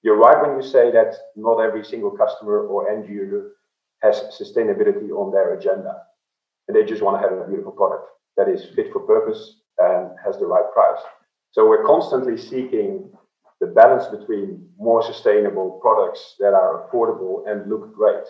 You're 0.01 0.17
right 0.17 0.41
when 0.41 0.55
you 0.55 0.67
say 0.67 0.91
that 0.91 1.15
not 1.35 1.59
every 1.59 1.83
single 1.83 2.11
customer 2.11 2.65
or 2.67 2.89
end 2.89 3.09
user 3.09 3.51
has 4.01 4.21
sustainability 4.39 5.09
on 5.11 5.31
their 5.31 5.55
agenda 5.57 6.03
and 6.67 6.77
they 6.77 6.85
just 6.85 7.01
want 7.01 7.21
to 7.21 7.27
have 7.27 7.37
a 7.37 7.47
beautiful 7.47 7.71
product 7.71 8.09
that 8.37 8.47
is 8.47 8.63
fit 8.75 8.93
for 8.93 9.01
purpose 9.01 9.55
and 9.79 10.11
has 10.23 10.37
the 10.37 10.45
right 10.45 10.71
price. 10.73 11.01
So 11.51 11.67
we're 11.67 11.83
constantly 11.83 12.37
seeking 12.37 13.09
the 13.59 13.67
balance 13.67 14.05
between 14.05 14.69
more 14.77 15.01
sustainable 15.03 15.79
products 15.81 16.35
that 16.39 16.53
are 16.53 16.87
affordable 16.87 17.49
and 17.49 17.67
look 17.69 17.93
great. 17.95 18.23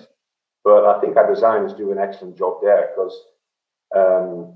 But 0.64 0.86
I 0.86 1.02
think 1.02 1.18
our 1.18 1.32
designers 1.32 1.74
do 1.74 1.92
an 1.92 2.00
excellent 2.00 2.38
job 2.38 2.60
there 2.64 2.90
because 2.96 3.16
um, 3.96 4.54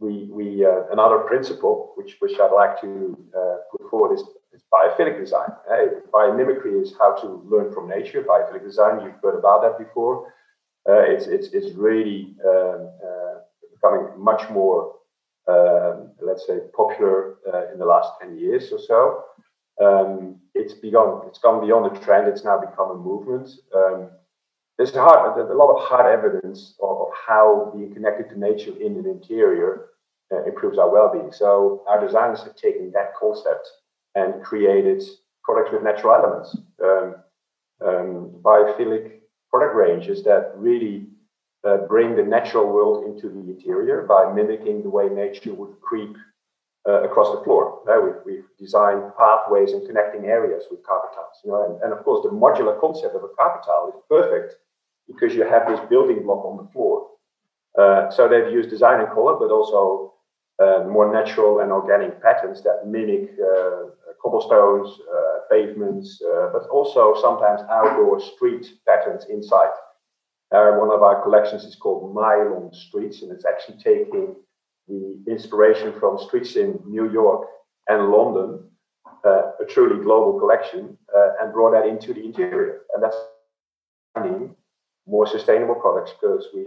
we, 0.00 0.28
we 0.32 0.64
uh, 0.64 0.84
another 0.90 1.18
principle 1.18 1.92
which, 1.96 2.16
which 2.20 2.40
I'd 2.40 2.52
like 2.52 2.80
to 2.80 3.16
uh, 3.36 3.56
put 3.70 3.90
forward 3.90 4.14
is, 4.14 4.20
is 4.20 4.47
biophilic 4.72 5.18
design. 5.18 5.50
Hey, 5.68 5.88
biomimicry 6.12 6.80
is 6.82 6.94
how 6.98 7.14
to 7.16 7.42
learn 7.48 7.72
from 7.72 7.88
nature. 7.88 8.22
Biophilic 8.22 8.62
design, 8.62 9.02
you've 9.02 9.20
heard 9.22 9.38
about 9.38 9.62
that 9.62 9.78
before. 9.78 10.32
Uh, 10.88 11.00
it's, 11.00 11.26
it's, 11.26 11.48
it's 11.48 11.74
really 11.74 12.34
um, 12.46 12.90
uh, 13.04 13.34
becoming 13.74 14.08
much 14.16 14.48
more, 14.50 14.94
um, 15.48 16.10
let's 16.20 16.46
say, 16.46 16.60
popular 16.74 17.36
uh, 17.52 17.72
in 17.72 17.78
the 17.78 17.84
last 17.84 18.12
10 18.20 18.38
years 18.38 18.72
or 18.72 18.78
so. 18.78 19.24
Um, 19.80 20.40
it's 20.54 20.74
begun, 20.74 21.22
it's 21.26 21.38
gone 21.38 21.64
beyond 21.64 21.96
a 21.96 22.00
trend, 22.00 22.26
it's 22.26 22.44
now 22.44 22.58
become 22.58 22.90
a 22.90 22.96
movement. 22.96 23.48
Um, 23.74 24.10
there's 24.76 24.94
a, 24.94 25.00
a 25.00 25.54
lot 25.54 25.74
of 25.74 25.84
hard 25.88 26.06
evidence 26.06 26.74
of, 26.82 27.00
of, 27.00 27.08
how 27.26 27.72
being 27.74 27.92
connected 27.92 28.28
to 28.30 28.38
nature 28.38 28.72
in 28.80 28.96
an 28.96 29.06
interior 29.06 29.90
uh, 30.32 30.44
improves 30.44 30.78
our 30.78 30.90
well-being. 30.90 31.32
So 31.32 31.84
our 31.88 32.04
designers 32.04 32.42
have 32.42 32.56
taken 32.56 32.92
that 32.92 33.14
concept 33.18 33.68
and 34.18 34.42
created 34.42 35.02
products 35.44 35.70
with 35.72 35.82
natural 35.82 36.14
elements, 36.14 36.56
um, 36.82 37.14
um, 37.86 38.40
biophilic 38.42 39.20
product 39.50 39.74
ranges 39.74 40.22
that 40.24 40.52
really 40.56 41.06
uh, 41.64 41.78
bring 41.92 42.16
the 42.16 42.22
natural 42.22 42.66
world 42.72 43.04
into 43.04 43.28
the 43.28 43.40
interior 43.52 44.02
by 44.02 44.32
mimicking 44.32 44.82
the 44.82 44.88
way 44.88 45.08
nature 45.08 45.54
would 45.54 45.80
creep 45.80 46.16
uh, 46.88 47.02
across 47.02 47.36
the 47.36 47.42
floor. 47.44 47.80
Uh, 47.88 48.00
we've, 48.00 48.20
we've, 48.24 48.44
designed 48.58 49.02
pathways 49.16 49.72
and 49.72 49.86
connecting 49.86 50.24
areas 50.26 50.64
with 50.70 50.82
carpet 50.84 51.10
tiles. 51.14 51.38
You 51.44 51.50
know, 51.50 51.62
and, 51.66 51.82
and, 51.82 51.92
of 51.92 52.04
course, 52.04 52.24
the 52.24 52.30
modular 52.30 52.78
concept 52.80 53.14
of 53.14 53.22
a 53.22 53.28
carpet 53.36 53.62
tile 53.64 53.92
is 53.94 54.02
perfect 54.08 54.56
because 55.06 55.34
you 55.34 55.44
have 55.44 55.68
this 55.68 55.80
building 55.88 56.22
block 56.24 56.44
on 56.44 56.56
the 56.56 56.68
floor. 56.72 57.08
Uh, 57.78 58.10
so 58.10 58.28
they've 58.28 58.52
used 58.52 58.70
design 58.70 59.00
and 59.00 59.10
color, 59.10 59.34
but 59.38 59.50
also 59.50 60.14
uh, 60.60 60.84
more 60.88 61.12
natural 61.12 61.60
and 61.60 61.70
organic 61.70 62.20
patterns 62.20 62.62
that 62.62 62.86
mimic 62.86 63.30
uh, 63.38 63.90
cobblestones, 64.20 64.98
uh, 65.00 65.38
pavements, 65.50 66.20
but 66.52 66.66
also 66.68 67.14
sometimes 67.20 67.60
outdoor 67.70 68.20
street 68.20 68.66
patterns 68.86 69.26
inside. 69.30 69.70
one 70.50 70.90
of 70.90 71.02
our 71.02 71.22
collections 71.22 71.64
is 71.64 71.76
called 71.76 72.14
Mylon 72.14 72.74
Streets, 72.74 73.22
and 73.22 73.30
it's 73.30 73.44
actually 73.44 73.78
taking 73.78 74.34
the 74.88 75.20
inspiration 75.28 75.92
from 76.00 76.18
streets 76.18 76.56
in 76.56 76.80
New 76.86 77.10
York 77.12 77.46
and 77.88 78.08
London, 78.10 78.68
uh, 79.24 79.52
a 79.60 79.64
truly 79.68 80.02
global 80.02 80.38
collection, 80.40 80.98
uh, 81.16 81.30
and 81.40 81.52
brought 81.52 81.72
that 81.72 81.86
into 81.86 82.12
the 82.12 82.24
interior. 82.24 82.82
And 82.94 83.02
that's 83.02 83.16
more 85.06 85.26
sustainable 85.26 85.76
products 85.76 86.12
because 86.20 86.48
we 86.54 86.66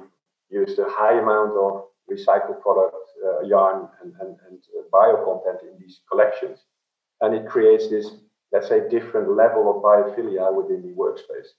used 0.49 0.79
a 0.79 0.85
high 0.87 1.19
amount 1.19 1.51
of 1.57 1.90
recycled 2.09 2.61
product, 2.61 2.95
uh, 3.25 3.41
yarn, 3.41 3.87
and, 4.01 4.13
and, 4.21 4.37
and 4.47 4.59
uh, 4.77 4.83
bio 4.91 5.23
content 5.25 5.59
in 5.61 5.79
these 5.79 6.01
collections. 6.09 6.59
And 7.21 7.35
it 7.35 7.47
creates 7.47 7.89
this, 7.89 8.11
let's 8.51 8.67
say, 8.67 8.89
different 8.89 9.35
level 9.35 9.69
of 9.69 9.83
biophilia 9.83 10.53
within 10.53 10.81
the 10.81 10.93
workspace. 10.93 11.49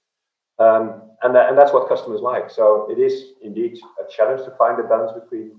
Um, 0.59 1.01
and, 1.23 1.35
that, 1.35 1.49
and 1.49 1.57
that's 1.57 1.73
what 1.73 1.89
customers 1.89 2.21
like. 2.21 2.49
So 2.49 2.87
it 2.91 2.99
is 2.99 3.33
indeed 3.41 3.79
a 3.99 4.11
challenge 4.11 4.43
to 4.45 4.51
find 4.51 4.79
a 4.79 4.83
balance 4.83 5.11
between 5.13 5.51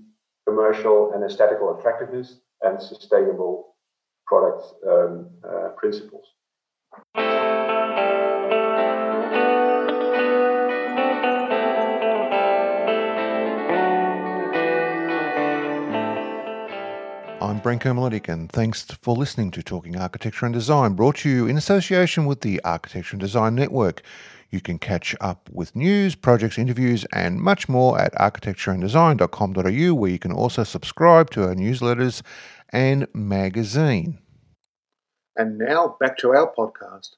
commercial 0.47 1.11
and 1.13 1.23
aesthetical 1.23 1.77
attractiveness 1.77 2.39
and 2.61 2.81
sustainable 2.81 3.75
product 4.25 4.63
um, 4.87 5.29
uh, 5.43 5.69
principles. 5.75 6.25
I'm 17.65 17.79
Branko 17.79 17.95
Miletic, 17.95 18.27
and 18.27 18.51
thanks 18.51 18.83
for 18.83 19.15
listening 19.15 19.49
to 19.49 19.63
Talking 19.63 19.95
Architecture 19.95 20.45
and 20.45 20.53
Design, 20.53 20.93
brought 20.93 21.15
to 21.17 21.29
you 21.29 21.47
in 21.47 21.57
association 21.57 22.27
with 22.27 22.41
the 22.41 22.61
Architecture 22.63 23.15
and 23.15 23.19
Design 23.19 23.55
Network. 23.55 24.03
You 24.51 24.61
can 24.61 24.77
catch 24.77 25.15
up 25.19 25.49
with 25.51 25.75
news, 25.75 26.13
projects, 26.13 26.59
interviews, 26.59 27.05
and 27.11 27.41
much 27.41 27.67
more 27.67 27.99
at 27.99 28.13
architectureanddesign.com.au, 28.13 29.93
where 29.95 30.11
you 30.11 30.19
can 30.19 30.31
also 30.31 30.63
subscribe 30.63 31.31
to 31.31 31.47
our 31.47 31.55
newsletters 31.55 32.21
and 32.69 33.07
magazine. 33.15 34.19
And 35.35 35.57
now 35.57 35.97
back 35.99 36.19
to 36.19 36.35
our 36.35 36.53
podcast. 36.53 37.15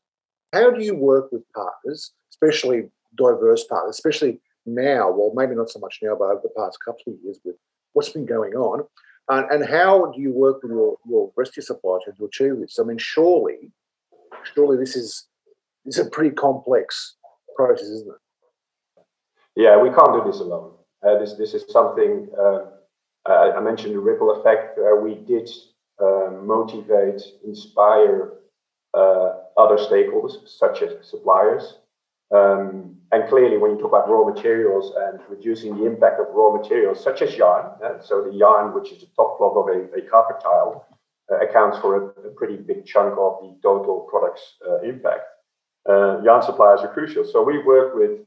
How 0.53 0.71
do 0.71 0.81
you 0.81 0.95
work 0.95 1.29
with 1.33 1.43
partners, 1.53 2.13
especially 2.29 2.89
diverse 3.17 3.65
partners, 3.65 3.95
especially 3.95 4.39
now? 4.65 5.11
Well, 5.11 5.33
maybe 5.35 5.55
not 5.55 5.69
so 5.69 5.79
much 5.79 5.99
now, 6.01 6.15
but 6.17 6.29
over 6.29 6.39
the 6.41 6.53
past 6.57 6.77
couple 6.85 7.11
of 7.11 7.19
years 7.21 7.37
with 7.43 7.57
what's 7.91 8.09
been 8.09 8.25
going 8.25 8.53
on. 8.53 8.87
And, 9.29 9.49
and 9.51 9.69
how 9.69 10.11
do 10.11 10.21
you 10.21 10.31
work 10.31 10.63
with 10.63 10.71
your, 10.71 10.97
your 11.07 11.31
rest 11.35 11.51
of 11.51 11.57
your 11.57 11.63
supply 11.63 11.99
chain 12.05 12.15
to 12.15 12.25
achieve 12.25 12.59
this? 12.59 12.79
I 12.79 12.83
mean, 12.83 12.97
surely, 12.97 13.71
surely 14.53 14.77
this 14.77 14.95
is 14.95 15.27
this 15.85 15.97
is 15.97 16.07
a 16.07 16.09
pretty 16.09 16.35
complex 16.35 17.15
process, 17.55 17.87
isn't 17.87 18.09
it? 18.09 19.03
Yeah, 19.55 19.81
we 19.81 19.89
can't 19.89 20.13
do 20.13 20.23
this 20.29 20.39
alone. 20.39 20.73
Uh, 21.05 21.17
this 21.19 21.33
this 21.33 21.53
is 21.53 21.65
something 21.71 22.29
uh, 22.39 22.65
I 23.27 23.59
mentioned 23.59 23.93
the 23.93 23.99
ripple 23.99 24.39
effect. 24.39 24.79
Uh, 24.79 24.95
we 24.95 25.15
did 25.15 25.49
uh, 25.99 26.31
motivate, 26.43 27.21
inspire 27.45 28.33
uh, 28.93 29.33
other 29.57 29.77
stakeholders, 29.77 30.47
such 30.47 30.81
as 30.81 31.07
suppliers, 31.07 31.79
um, 32.31 32.96
and 33.11 33.29
clearly, 33.29 33.57
when 33.57 33.71
you 33.71 33.77
talk 33.77 33.91
about 33.91 34.09
raw 34.09 34.25
materials 34.25 34.91
and 34.97 35.19
reducing 35.29 35.77
the 35.77 35.85
impact 35.85 36.19
of 36.19 36.27
raw 36.31 36.51
materials, 36.51 37.01
such 37.01 37.21
as 37.21 37.35
yarn, 37.37 37.71
uh, 37.83 38.01
so 38.01 38.23
the 38.23 38.33
yarn, 38.33 38.73
which 38.73 38.91
is 38.91 38.99
the 38.99 39.07
top 39.15 39.37
cloth 39.37 39.55
of 39.55 39.67
a, 39.69 39.97
a 39.97 40.01
carpet 40.09 40.41
tile, 40.43 40.85
uh, 41.31 41.39
accounts 41.39 41.77
for 41.79 41.95
a, 41.95 42.27
a, 42.27 42.31
pretty 42.31 42.57
big 42.57 42.85
chunk 42.85 43.13
of 43.17 43.39
the 43.41 43.55
total 43.63 44.07
product's 44.09 44.55
uh, 44.67 44.81
impact. 44.81 45.23
Uh, 45.87 46.21
yarn 46.21 46.41
suppliers 46.41 46.81
are 46.81 46.93
crucial. 46.93 47.23
So 47.23 47.43
we 47.43 47.63
work 47.63 47.95
with 47.95 48.19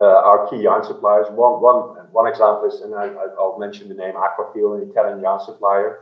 uh, 0.00 0.06
our 0.06 0.48
key 0.50 0.62
yarn 0.62 0.84
suppliers. 0.84 1.26
One, 1.30 1.62
one, 1.62 2.08
one 2.10 2.26
example 2.26 2.68
is, 2.68 2.80
and 2.80 2.94
I, 2.94 3.08
will 3.36 3.58
mention 3.58 3.88
the 3.88 3.94
name 3.94 4.14
Aquafil, 4.14 4.82
an 4.82 4.90
Italian 4.90 5.20
yarn 5.20 5.40
supplier, 5.44 6.00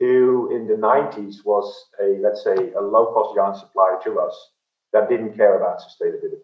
who 0.00 0.50
in 0.54 0.66
the 0.66 0.74
90s 0.74 1.44
was 1.44 1.86
a, 2.00 2.18
let's 2.20 2.42
say, 2.42 2.72
a 2.72 2.80
low 2.80 3.12
cost 3.12 3.36
yarn 3.36 3.54
supplier 3.54 3.98
to 4.04 4.18
us 4.18 4.34
that 4.92 5.08
didn't 5.08 5.36
care 5.36 5.56
about 5.56 5.78
sustainability. 5.80 6.40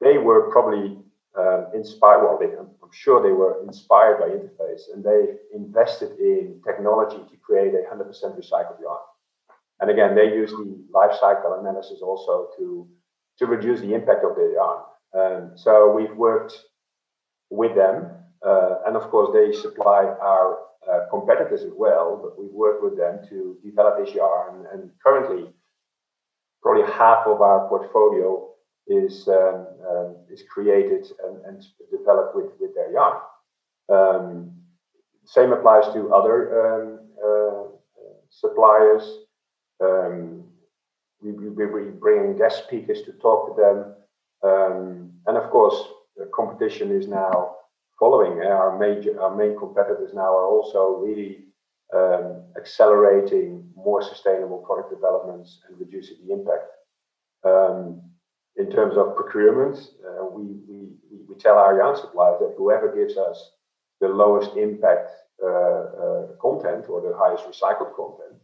They 0.00 0.18
were 0.18 0.50
probably 0.50 0.98
um, 1.38 1.66
inspired, 1.74 2.24
well, 2.24 2.38
they, 2.38 2.46
I'm 2.46 2.90
sure 2.92 3.22
they 3.22 3.32
were 3.32 3.62
inspired 3.62 4.18
by 4.18 4.28
Interface 4.28 4.92
and 4.92 5.04
they 5.04 5.36
invested 5.54 6.18
in 6.18 6.60
technology 6.66 7.18
to 7.30 7.36
create 7.36 7.72
a 7.74 7.94
100% 7.94 8.08
recycled 8.08 8.80
yarn. 8.80 8.98
And 9.80 9.90
again, 9.90 10.14
they 10.14 10.26
use 10.26 10.50
the 10.50 10.78
life 10.92 11.16
cycle 11.18 11.58
analysis 11.58 12.00
also 12.02 12.48
to, 12.58 12.86
to 13.38 13.46
reduce 13.46 13.80
the 13.80 13.94
impact 13.94 14.24
of 14.24 14.36
their 14.36 14.52
yarn. 14.52 14.82
Um, 15.14 15.52
so 15.56 15.90
we've 15.90 16.14
worked 16.16 16.54
with 17.50 17.74
them. 17.74 18.10
Uh, 18.44 18.76
and 18.86 18.96
of 18.96 19.02
course, 19.10 19.30
they 19.32 19.56
supply 19.58 20.04
our 20.04 20.58
uh, 20.90 21.06
competitors 21.10 21.62
as 21.62 21.72
well, 21.76 22.18
but 22.22 22.40
we've 22.40 22.52
worked 22.52 22.82
with 22.82 22.96
them 22.96 23.20
to 23.28 23.56
develop 23.64 24.04
this 24.04 24.14
yarn. 24.14 24.66
And 24.72 24.90
currently, 25.04 25.50
probably 26.62 26.90
half 26.92 27.26
of 27.26 27.40
our 27.40 27.68
portfolio 27.68 28.49
is 28.90 29.28
um, 29.28 29.66
um, 29.88 30.16
is 30.30 30.42
created 30.52 31.06
and, 31.24 31.44
and, 31.46 31.64
developed 31.90 32.34
with, 32.34 32.50
with 32.60 32.74
their 32.74 32.92
yarn. 32.92 33.20
Um, 33.88 34.52
same 35.24 35.52
applies 35.52 35.92
to 35.94 36.12
other 36.12 36.36
um, 36.60 37.00
uh, 37.24 37.62
suppliers. 38.30 39.02
Um, 39.82 40.44
we, 41.22 41.32
we, 41.32 41.66
we 41.66 41.90
bring 41.90 42.36
guest 42.36 42.64
speakers 42.64 43.02
to 43.02 43.12
talk 43.12 43.48
to 43.48 43.62
them. 43.62 43.94
Um, 44.42 45.12
and 45.26 45.36
of 45.36 45.50
course, 45.50 45.76
the 46.16 46.28
competition 46.34 46.90
is 46.90 47.06
now 47.06 47.56
following. 47.98 48.40
Our 48.42 48.78
major, 48.78 49.20
our 49.20 49.34
main 49.34 49.56
competitors 49.58 50.12
now 50.14 50.34
are 50.36 50.46
also 50.46 51.02
really 51.04 51.44
accelerating 52.56 53.68
more 53.74 54.02
sustainable 54.02 54.58
product 54.58 54.90
developments 54.90 55.60
and 55.68 55.78
reducing 55.78 56.16
the 56.26 56.32
impact. 56.32 56.70
Um, 57.44 58.09
in 58.60 58.70
terms 58.70 58.96
of 58.96 59.16
procurement, 59.16 59.76
uh, 60.06 60.24
we, 60.26 60.44
we, 60.68 60.78
we 61.28 61.34
tell 61.36 61.56
our 61.56 61.76
yarn 61.78 61.96
suppliers 61.96 62.38
that 62.40 62.54
whoever 62.58 62.94
gives 62.94 63.16
us 63.16 63.52
the 64.00 64.08
lowest 64.08 64.56
impact 64.56 65.10
uh, 65.42 65.46
uh, 65.46 66.26
content 66.40 66.84
or 66.88 67.00
the 67.00 67.16
highest 67.16 67.44
recycled 67.44 67.94
content, 67.96 68.36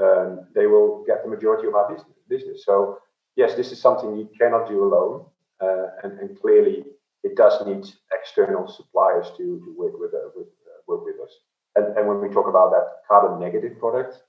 um, 0.00 0.46
they 0.54 0.66
will 0.66 1.04
get 1.06 1.22
the 1.22 1.28
majority 1.28 1.68
of 1.68 1.74
our 1.74 1.94
business. 2.28 2.64
So, 2.64 2.98
yes, 3.36 3.54
this 3.54 3.72
is 3.72 3.80
something 3.80 4.16
you 4.16 4.28
cannot 4.38 4.68
do 4.68 4.84
alone. 4.84 5.26
Uh, 5.60 5.88
and, 6.02 6.18
and, 6.18 6.40
clearly, 6.40 6.84
it 7.22 7.36
does 7.36 7.64
need 7.66 7.84
external 8.12 8.66
suppliers 8.66 9.28
to, 9.36 9.44
to 9.64 9.74
work 9.76 9.92
with, 10.00 10.12
uh, 10.12 10.30
with 10.34 10.48
uh, 10.66 10.80
work 10.88 11.04
with 11.04 11.16
us. 11.22 11.30
And, 11.76 11.96
and 11.96 12.08
when 12.08 12.20
we 12.20 12.28
talk 12.34 12.48
about 12.48 12.72
that 12.72 12.86
carbon 13.06 13.38
negative 13.38 13.78
product, 13.78 14.22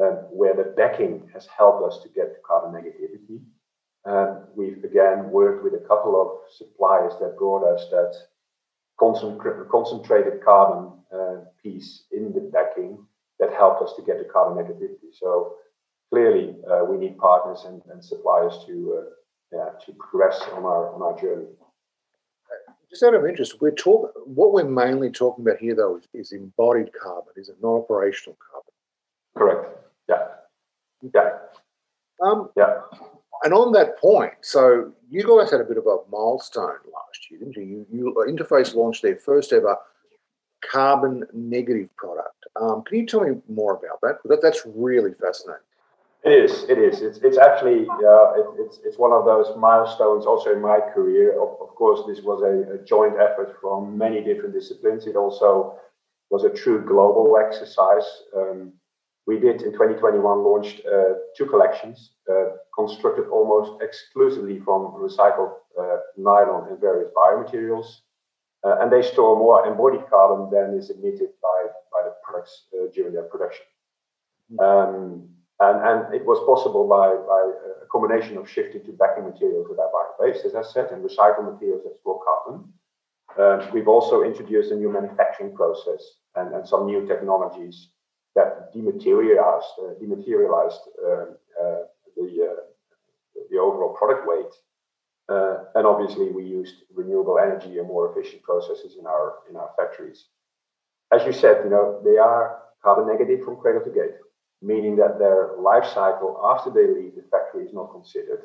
um, 0.00 0.18
where 0.30 0.54
the 0.54 0.72
backing 0.76 1.28
has 1.34 1.46
helped 1.46 1.82
us 1.82 2.00
to 2.02 2.08
get 2.10 2.34
to 2.34 2.40
carbon 2.46 2.80
negativity, 2.80 3.40
we've 4.54 4.82
again 4.84 5.30
worked 5.30 5.64
with 5.64 5.74
a 5.74 5.86
couple 5.86 6.20
of 6.20 6.52
suppliers 6.56 7.12
that 7.20 7.36
brought 7.38 7.64
us 7.64 7.86
that 7.90 8.14
concentrated 8.98 10.42
carbon 10.44 10.92
uh, 11.12 11.44
piece 11.62 12.04
in 12.12 12.32
the 12.32 12.40
backing 12.40 12.98
that 13.38 13.52
helped 13.52 13.82
us 13.82 13.94
to 13.96 14.02
get 14.02 14.18
to 14.18 14.24
carbon 14.24 14.62
negativity. 14.62 15.10
So 15.12 15.54
clearly, 16.10 16.56
uh, 16.70 16.84
we 16.84 16.96
need 16.96 17.18
partners 17.18 17.64
and, 17.66 17.82
and 17.90 18.04
suppliers 18.04 18.54
to 18.66 18.98
uh, 18.98 19.10
yeah, 19.52 19.70
to 19.86 19.92
progress 19.92 20.40
on 20.52 20.64
our 20.64 20.94
on 20.94 21.02
our 21.02 21.20
journey 21.20 21.46
just 22.90 23.02
out 23.02 23.14
of 23.14 23.26
interest, 23.26 23.60
we're 23.60 23.70
talking. 23.70 24.10
What 24.24 24.52
we're 24.52 24.64
mainly 24.64 25.10
talking 25.10 25.44
about 25.44 25.58
here, 25.58 25.74
though, 25.74 25.98
is, 25.98 26.08
is 26.14 26.32
embodied 26.32 26.90
carbon. 27.00 27.32
Is 27.36 27.48
it 27.48 27.56
non-operational 27.62 28.38
carbon? 28.50 28.72
Correct. 29.36 29.78
Yeah. 30.08 30.26
Yeah. 31.14 31.30
Um, 32.22 32.50
yeah. 32.56 32.80
And 33.44 33.54
on 33.54 33.72
that 33.72 33.98
point, 33.98 34.32
so 34.40 34.92
you 35.10 35.22
guys 35.22 35.50
had 35.50 35.60
a 35.60 35.64
bit 35.64 35.78
of 35.78 35.86
a 35.86 35.98
milestone 36.10 36.78
last 36.92 37.30
year, 37.30 37.40
didn't 37.40 37.56
you? 37.56 37.62
You, 37.62 37.86
you 37.90 38.24
Interface 38.28 38.74
launched 38.74 39.02
their 39.02 39.16
first 39.16 39.52
ever 39.52 39.78
carbon 40.60 41.24
negative 41.32 41.94
product. 41.96 42.46
Um, 42.60 42.82
can 42.82 42.98
you 42.98 43.06
tell 43.06 43.20
me 43.20 43.40
more 43.48 43.74
about 43.74 44.00
that? 44.02 44.18
That 44.28 44.42
that's 44.42 44.62
really 44.66 45.12
fascinating. 45.20 45.62
It 46.24 46.32
is. 46.32 46.64
It 46.64 46.78
is. 46.78 47.00
It's, 47.00 47.18
it's 47.18 47.38
actually 47.38 47.86
uh, 47.88 48.32
it, 48.34 48.46
it's 48.58 48.80
it's 48.84 48.98
one 48.98 49.12
of 49.12 49.24
those 49.24 49.56
milestones 49.56 50.26
also 50.26 50.52
in 50.52 50.60
my 50.60 50.80
career. 50.92 51.40
Of, 51.40 51.60
of 51.60 51.74
course, 51.76 52.00
this 52.08 52.24
was 52.24 52.42
a, 52.42 52.74
a, 52.74 52.84
joint 52.84 53.14
effort 53.20 53.56
from 53.60 53.96
many 53.96 54.22
different 54.22 54.52
disciplines. 54.52 55.06
It 55.06 55.14
also 55.14 55.78
was 56.30 56.42
a 56.42 56.50
true 56.50 56.84
global 56.84 57.38
exercise. 57.38 58.04
Um, 58.36 58.72
we 59.28 59.38
did 59.38 59.60
in 59.60 59.72
2021 59.72 60.42
launched 60.42 60.80
uh, 60.86 61.12
two 61.36 61.44
collections 61.44 62.12
uh, 62.32 62.56
constructed 62.74 63.28
almost 63.28 63.82
exclusively 63.82 64.58
from 64.58 64.80
recycled 65.06 65.52
uh, 65.78 65.98
nylon 66.16 66.66
and 66.70 66.80
various 66.80 67.10
biomaterials. 67.14 67.88
Uh, 68.64 68.76
and 68.80 68.90
they 68.90 69.02
store 69.02 69.36
more 69.36 69.66
embodied 69.66 70.08
carbon 70.08 70.48
than 70.50 70.76
is 70.76 70.88
emitted 70.88 71.28
by, 71.42 71.58
by 71.92 72.00
the 72.08 72.14
products 72.24 72.64
uh, 72.72 72.86
during 72.94 73.12
their 73.12 73.24
production. 73.24 73.66
Um, 74.58 75.28
and, 75.60 75.76
and 75.88 76.14
it 76.14 76.24
was 76.24 76.40
possible 76.46 76.88
by, 76.88 77.08
by 77.32 77.42
a 77.84 77.86
combination 77.92 78.38
of 78.38 78.48
shifting 78.48 78.82
to 78.86 78.92
backing 78.92 79.24
materials 79.24 79.66
that 79.68 79.78
are 79.78 79.92
bio-based, 79.92 80.46
as 80.46 80.54
I 80.54 80.62
said, 80.62 80.90
and 80.90 81.04
recycled 81.04 81.52
materials 81.52 81.82
that 81.84 82.00
store 82.00 82.20
carbon. 82.24 82.72
Uh, 83.38 83.70
we've 83.74 83.88
also 83.88 84.22
introduced 84.22 84.72
a 84.72 84.74
new 84.74 84.90
manufacturing 84.90 85.54
process 85.54 86.02
and, 86.34 86.54
and 86.54 86.66
some 86.66 86.86
new 86.86 87.06
technologies 87.06 87.88
that 88.38 88.72
dematerialized, 88.74 89.72
uh, 89.82 89.92
dematerialized 90.00 90.84
um, 91.06 91.28
uh, 91.60 91.82
the, 92.16 92.26
uh, 92.48 92.60
the 93.50 93.58
overall 93.58 93.94
product 94.00 94.22
weight 94.30 94.52
uh, 95.28 95.64
and 95.74 95.86
obviously, 95.86 96.30
we 96.30 96.42
used 96.44 96.74
renewable 96.94 97.38
energy 97.38 97.78
and 97.78 97.86
more 97.86 98.10
efficient 98.10 98.42
processes 98.42 98.96
in 98.98 99.06
our 99.06 99.34
in 99.50 99.56
our 99.56 99.70
factories. 99.76 100.24
As 101.12 101.24
you 101.26 101.32
said, 101.32 101.64
you 101.64 101.70
know 101.70 102.00
they 102.02 102.16
are 102.16 102.62
carbon 102.82 103.06
negative 103.06 103.44
from 103.44 103.56
cradle 103.56 103.82
to 103.82 103.90
gate, 103.90 104.16
meaning 104.62 104.96
that 104.96 105.18
their 105.18 105.56
life 105.58 105.84
cycle 105.84 106.40
after 106.44 106.70
they 106.70 106.86
leave 106.86 107.14
the 107.14 107.24
factory 107.30 107.64
is 107.64 107.74
not 107.74 107.92
considered. 107.92 108.44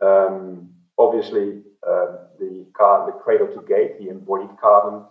Um, 0.00 0.70
obviously, 0.96 1.62
uh, 1.86 2.28
the 2.38 2.66
car, 2.72 3.06
the 3.06 3.18
cradle 3.18 3.48
to 3.48 3.66
gate, 3.66 3.98
the 3.98 4.10
embodied 4.10 4.56
carbon 4.60 5.06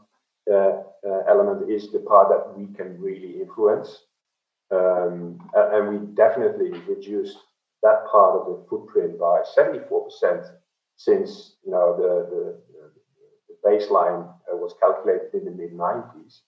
element 0.47 1.69
is 1.69 1.91
the 1.91 1.99
part 1.99 2.29
that 2.29 2.57
we 2.57 2.73
can 2.75 2.99
really 2.99 3.41
influence, 3.41 4.03
um, 4.71 5.39
and 5.55 5.89
we 5.89 6.15
definitely 6.15 6.71
reduced 6.87 7.37
that 7.81 8.05
part 8.11 8.35
of 8.35 8.47
the 8.47 8.65
footprint 8.69 9.19
by 9.19 9.41
74% 9.57 10.51
since 10.97 11.55
you 11.63 11.71
know 11.71 11.95
the, 11.95 12.27
the, 12.29 12.55
the 13.47 13.69
baseline 13.69 14.27
uh, 14.51 14.57
was 14.57 14.73
calculated 14.81 15.33
in 15.33 15.45
the 15.45 15.51
mid 15.51 15.71
90s. 15.71 16.39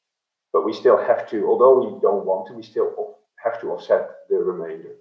But 0.54 0.66
we 0.66 0.74
still 0.74 0.98
have 0.98 1.30
to, 1.30 1.48
although 1.48 1.80
we 1.80 2.02
don't 2.02 2.26
want 2.26 2.48
to, 2.48 2.54
we 2.54 2.64
still 2.64 3.16
have 3.42 3.62
to 3.62 3.72
offset 3.72 4.10
the 4.30 4.36
remainder. 4.36 4.96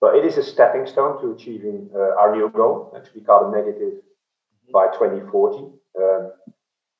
But 0.00 0.16
it 0.16 0.24
is 0.24 0.38
a 0.38 0.42
stepping 0.42 0.86
stone 0.86 1.20
to 1.20 1.32
achieving 1.32 1.90
uh, 1.94 2.18
our 2.18 2.34
new 2.34 2.48
goal, 2.48 2.90
and 2.94 3.04
to 3.04 3.12
be 3.12 3.20
carbon 3.20 3.52
negative 3.52 4.00
by 4.72 4.86
2040. 4.86 5.58
Um, 5.98 6.32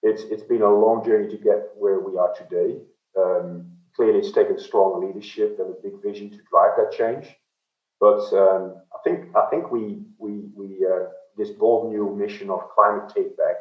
it's 0.02 0.22
it's 0.22 0.42
been 0.42 0.62
a 0.62 0.72
long 0.72 1.04
journey 1.04 1.28
to 1.28 1.36
get 1.36 1.70
where 1.76 2.00
we 2.00 2.16
are 2.16 2.34
today. 2.34 2.80
Um, 3.18 3.72
clearly, 3.94 4.20
it's 4.20 4.32
taken 4.32 4.58
strong 4.58 5.06
leadership 5.06 5.58
and 5.58 5.70
a 5.70 5.82
big 5.82 6.02
vision 6.02 6.30
to 6.30 6.38
drive 6.50 6.72
that 6.78 6.92
change. 6.92 7.36
But 8.00 8.20
um, 8.32 8.76
I 8.94 8.98
think 9.04 9.36
I 9.36 9.46
think 9.50 9.70
we 9.70 10.02
we 10.18 10.44
we 10.54 10.86
uh, 10.86 11.06
this 11.36 11.50
bold 11.50 11.92
new 11.92 12.14
mission 12.14 12.50
of 12.50 12.70
climate 12.74 13.12
take 13.14 13.36
back 13.36 13.56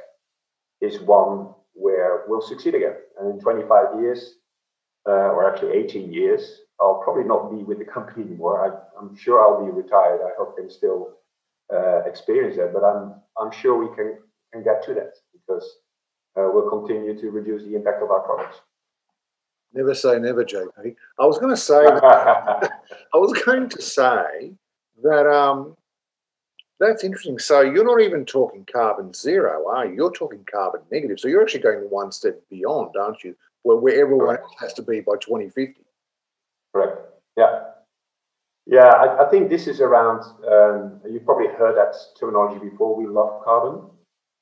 is 0.82 1.02
one 1.02 1.54
where 1.74 2.24
we'll 2.28 2.42
succeed 2.42 2.76
again. 2.76 2.96
And 3.20 3.34
in 3.34 3.40
25 3.40 4.00
years, 4.00 4.36
uh, 5.08 5.12
or 5.32 5.50
actually 5.50 5.78
18 5.78 6.12
years, 6.12 6.62
I'll 6.80 7.02
probably 7.04 7.24
not 7.24 7.52
be 7.52 7.64
with 7.64 7.80
the 7.80 7.86
company 7.86 8.26
anymore. 8.26 8.88
I, 8.98 9.02
am 9.02 9.16
sure 9.16 9.42
I'll 9.42 9.66
be 9.66 9.72
retired. 9.72 10.22
I 10.22 10.32
hope 10.38 10.58
can 10.58 10.70
still 10.70 11.18
uh, 11.74 12.00
experience 12.06 12.56
that, 12.58 12.74
but 12.74 12.84
I'm 12.84 13.16
I'm 13.40 13.52
sure 13.52 13.78
we 13.78 13.94
can 13.96 14.18
can 14.54 14.64
get 14.64 14.84
to 14.86 14.94
that 14.96 15.14
because 15.34 15.66
uh, 16.38 16.50
we'll 16.54 16.70
continue 16.70 17.20
to 17.20 17.30
reduce 17.32 17.64
the 17.64 17.76
impact 17.76 18.02
of 18.04 18.12
our 18.12 18.22
products. 18.22 18.62
Never 19.74 19.94
say 19.94 20.18
never, 20.20 20.44
JP. 20.44 20.96
I 21.20 21.26
was 21.26 21.38
going 21.38 21.52
to 21.52 21.58
say, 21.58 21.76
I 21.86 22.70
was 23.14 23.34
going 23.44 23.70
to 23.70 23.82
say 23.82 24.54
that 25.04 25.28
um, 25.28 25.76
that's 26.80 27.04
interesting. 27.04 27.38
So 27.38 27.62
you're 27.62 27.84
not 27.84 28.02
even 28.02 28.26
talking 28.26 28.66
carbon 28.72 29.14
zero, 29.14 29.70
are 29.70 29.86
you? 29.86 29.96
You're 29.96 30.12
talking 30.12 30.44
carbon 30.52 30.82
negative. 30.92 31.20
So 31.20 31.28
you're 31.28 31.42
actually 31.42 31.62
going 31.62 31.80
one 31.82 32.12
step 32.12 32.42
beyond, 32.50 32.96
aren't 33.00 33.24
you? 33.24 33.36
Where, 33.64 33.78
where 33.78 34.02
everyone 34.02 34.38
has 34.60 34.74
to 34.74 34.82
be 34.82 35.02
by 35.02 35.14
2050. 35.20 35.82
Correct. 36.74 36.98
Yeah. 37.38 37.64
Yeah, 38.66 38.88
I, 38.88 39.26
I 39.26 39.30
think 39.30 39.50
this 39.50 39.68
is 39.68 39.82
around, 39.82 40.22
um, 40.48 41.02
you've 41.10 41.26
probably 41.26 41.48
heard 41.48 41.76
that 41.76 41.96
terminology 42.20 42.70
before. 42.70 42.96
We 42.96 43.08
love 43.08 43.44
carbon. 43.44 43.90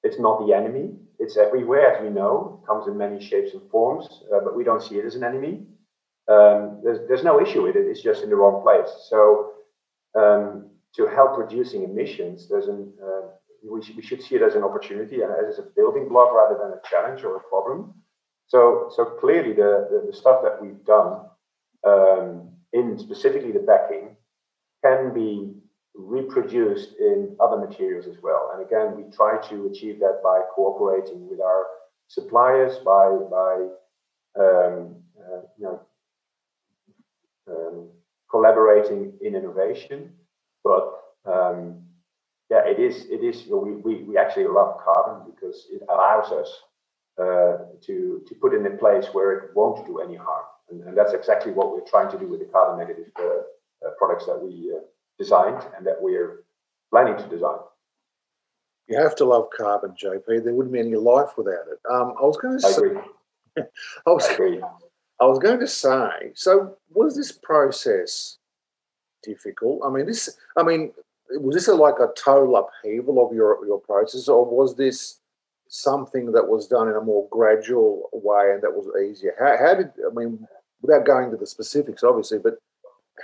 It's 0.03 0.19
not 0.19 0.45
the 0.45 0.53
enemy. 0.53 0.91
It's 1.19 1.37
everywhere, 1.37 1.95
as 1.95 2.03
we 2.03 2.09
know. 2.09 2.61
It 2.61 2.67
comes 2.67 2.87
in 2.87 2.97
many 2.97 3.19
shapes 3.23 3.53
and 3.53 3.69
forms, 3.71 4.07
uh, 4.33 4.39
but 4.43 4.55
we 4.55 4.63
don't 4.63 4.83
see 4.83 4.95
it 4.95 5.05
as 5.05 5.15
an 5.15 5.23
enemy. 5.23 5.65
Um, 6.27 6.81
there's, 6.83 7.07
there's 7.07 7.23
no 7.23 7.41
issue 7.41 7.63
with 7.63 7.75
it. 7.75 7.87
It's 7.87 8.01
just 8.01 8.23
in 8.23 8.29
the 8.29 8.35
wrong 8.35 8.61
place. 8.61 8.89
So 9.09 9.53
um, 10.15 10.69
to 10.95 11.07
help 11.07 11.37
reducing 11.37 11.83
emissions, 11.83 12.47
there's 12.49 12.67
an, 12.67 12.91
uh, 13.03 13.27
we, 13.67 13.81
sh- 13.81 13.93
we 13.95 14.03
should 14.03 14.21
see 14.21 14.35
it 14.35 14.41
as 14.41 14.55
an 14.55 14.63
opportunity 14.63 15.21
and 15.21 15.31
as 15.47 15.59
a 15.59 15.63
building 15.75 16.07
block 16.07 16.33
rather 16.33 16.57
than 16.61 16.73
a 16.73 16.81
challenge 16.89 17.23
or 17.23 17.37
a 17.37 17.39
problem. 17.41 17.93
So, 18.47 18.91
so 18.95 19.05
clearly, 19.05 19.53
the, 19.53 19.87
the, 19.89 20.07
the 20.11 20.15
stuff 20.15 20.41
that 20.43 20.61
we've 20.61 20.83
done 20.85 21.25
um, 21.85 22.49
in 22.73 22.97
specifically 22.99 23.51
the 23.51 23.59
backing 23.59 24.15
can 24.83 25.13
be 25.13 25.53
reproduced 25.97 26.93
in 26.99 27.35
other 27.39 27.57
materials 27.57 28.07
as 28.07 28.21
well. 28.21 28.51
And 28.53 28.65
again, 28.65 28.95
we 28.95 29.11
try 29.11 29.37
to 29.49 29.67
achieve 29.67 29.99
that 29.99 30.21
by 30.23 30.41
cooperating 30.55 31.27
with 31.29 31.41
our 31.41 31.65
suppliers, 32.07 32.77
by 32.85 33.09
by 33.29 33.67
um, 34.39 34.95
uh, 35.19 35.41
you 35.57 35.63
know 35.65 35.81
um, 37.49 37.89
collaborating 38.29 39.13
in 39.21 39.35
innovation, 39.35 40.11
but 40.63 40.93
um, 41.25 41.81
yeah, 42.49 42.65
it 42.65 42.79
is. 42.79 43.05
It 43.09 43.23
is. 43.23 43.45
You 43.45 43.51
know, 43.51 43.57
we, 43.57 43.71
we 43.73 44.03
we 44.03 44.17
actually 44.17 44.47
love 44.47 44.79
carbon 44.83 45.31
because 45.33 45.67
it 45.71 45.81
allows 45.89 46.31
us 46.31 46.49
uh, 47.19 47.57
to 47.81 48.21
to 48.27 48.35
put 48.39 48.53
it 48.53 48.57
in 48.57 48.67
a 48.67 48.77
place 48.77 49.07
where 49.13 49.31
it 49.33 49.55
won't 49.55 49.85
do 49.85 49.99
any 49.99 50.15
harm, 50.15 50.45
and, 50.69 50.83
and 50.83 50.97
that's 50.97 51.13
exactly 51.13 51.51
what 51.51 51.71
we're 51.73 51.89
trying 51.89 52.11
to 52.11 52.19
do 52.19 52.27
with 52.27 52.39
the 52.39 52.45
carbon 52.45 52.79
negative 52.79 53.11
uh, 53.19 53.23
uh, 53.85 53.91
products 53.97 54.25
that 54.27 54.39
we 54.41 54.71
uh, 54.75 54.79
designed 55.17 55.63
and 55.75 55.85
that 55.85 56.01
we're 56.01 56.43
planning 56.91 57.17
to 57.17 57.27
design. 57.27 57.59
You 58.87 58.97
have 58.99 59.15
to 59.17 59.25
love 59.25 59.49
carbon, 59.55 59.91
JP. 60.01 60.43
There 60.43 60.53
wouldn't 60.53 60.73
be 60.73 60.79
any 60.79 60.95
life 60.95 61.37
without 61.37 61.65
it. 61.71 61.79
Um, 61.91 62.13
I 62.19 62.23
was 62.23 62.37
going 62.37 62.59
to 62.59 62.61
say. 62.61 63.63
I 64.07 64.09
was, 64.11 64.25
I, 64.29 64.61
I 65.19 65.25
was 65.25 65.39
going 65.39 65.59
to 65.59 65.67
say. 65.67 66.31
So, 66.35 66.77
was 66.93 67.15
this 67.15 67.31
process 67.31 68.37
difficult? 69.23 69.81
I 69.85 69.89
mean, 69.89 70.05
this. 70.05 70.37
I 70.55 70.63
mean, 70.63 70.93
was 71.31 71.55
this 71.55 71.67
a, 71.67 71.75
like 71.75 71.99
a 71.99 72.13
total 72.15 72.55
upheaval 72.55 73.25
of 73.25 73.35
your 73.35 73.65
your 73.65 73.79
process, 73.81 74.29
or 74.29 74.45
was 74.45 74.75
this 74.75 75.19
something 75.67 76.31
that 76.31 76.47
was 76.47 76.67
done 76.67 76.87
in 76.87 76.95
a 76.95 77.01
more 77.01 77.27
gradual 77.29 78.09
way 78.13 78.51
and 78.53 78.61
that 78.63 78.71
was 78.71 78.87
easier? 79.03 79.35
How, 79.37 79.57
how 79.57 79.75
did 79.75 79.91
I 80.05 80.13
mean, 80.13 80.47
without 80.81 81.05
going 81.05 81.29
to 81.31 81.37
the 81.37 81.47
specifics, 81.47 82.03
obviously, 82.03 82.39
but 82.39 82.57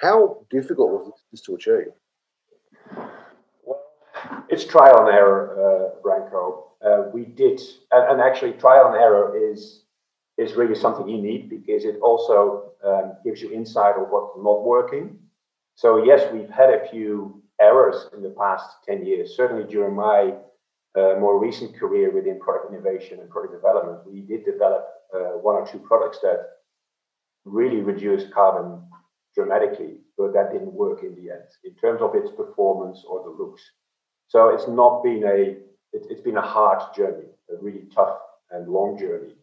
how 0.01 0.45
difficult 0.49 0.91
was 0.91 1.12
this 1.32 1.41
to 1.41 1.56
achieve? 1.56 1.93
Well, 3.63 3.82
it's 4.49 4.65
trial 4.65 5.06
and 5.06 5.10
error, 5.10 5.43
uh, 5.58 6.01
Branko. 6.01 6.63
Uh, 6.86 7.10
we 7.13 7.25
did, 7.25 7.62
and, 7.91 8.12
and, 8.12 8.21
actually, 8.21 8.53
trial 8.53 8.88
and 8.88 8.95
error 8.95 9.38
is 9.38 9.82
is 10.38 10.53
really 10.53 10.75
something 10.75 11.08
you 11.08 11.21
need 11.21 11.49
because 11.49 11.86
it 11.86 11.99
also 12.01 12.71
um, 12.84 13.13
gives 13.23 13.41
you 13.41 13.51
insight 13.51 13.95
of 13.95 14.10
what's 14.10 14.36
not 14.38 14.63
working 14.63 15.19
so 15.75 16.03
yes, 16.03 16.32
we've 16.32 16.49
had 16.49 16.69
a 16.69 16.88
few 16.89 17.41
errors 17.60 18.08
in 18.13 18.21
the 18.21 18.29
past 18.29 18.65
10 18.86 19.06
years. 19.06 19.36
Certainly 19.36 19.71
during 19.71 19.95
my 19.95 20.34
uh, 20.95 21.15
more 21.19 21.39
recent 21.39 21.75
career 21.75 22.12
within 22.12 22.39
product 22.39 22.71
innovation 22.71 23.19
and 23.19 23.29
product 23.29 23.53
development, 23.53 23.99
we 24.06 24.21
did 24.21 24.45
develop 24.45 24.88
uh, 25.13 25.38
one 25.41 25.56
or 25.56 25.65
two 25.65 25.79
products 25.79 26.19
that 26.21 26.49
really 27.45 27.82
reduced 27.82 28.32
carbon 28.32 28.84
dramatically, 29.36 29.98
but 30.17 30.34
that 30.34 30.52
didn't 30.52 30.74
work 30.74 31.04
in 31.04 31.15
the 31.15 31.32
end 31.32 31.50
in 31.63 31.74
terms 31.76 32.02
of 32.02 32.15
its 32.15 32.32
performance 32.32 33.04
or 33.08 33.24
the 33.24 33.30
looks. 33.30 33.62
So 34.28 34.50
it's 34.50 34.67
not 34.67 35.04
been 35.04 35.24
a 35.24 35.58
it, 35.93 36.10
has 36.10 36.22
been 36.22 36.38
a 36.38 36.41
hard 36.41 36.93
journey, 36.96 37.28
a 37.50 37.62
really 37.62 37.86
tough 37.93 38.17
and 38.52 38.67
long 38.67 38.98
journey. 38.98 39.36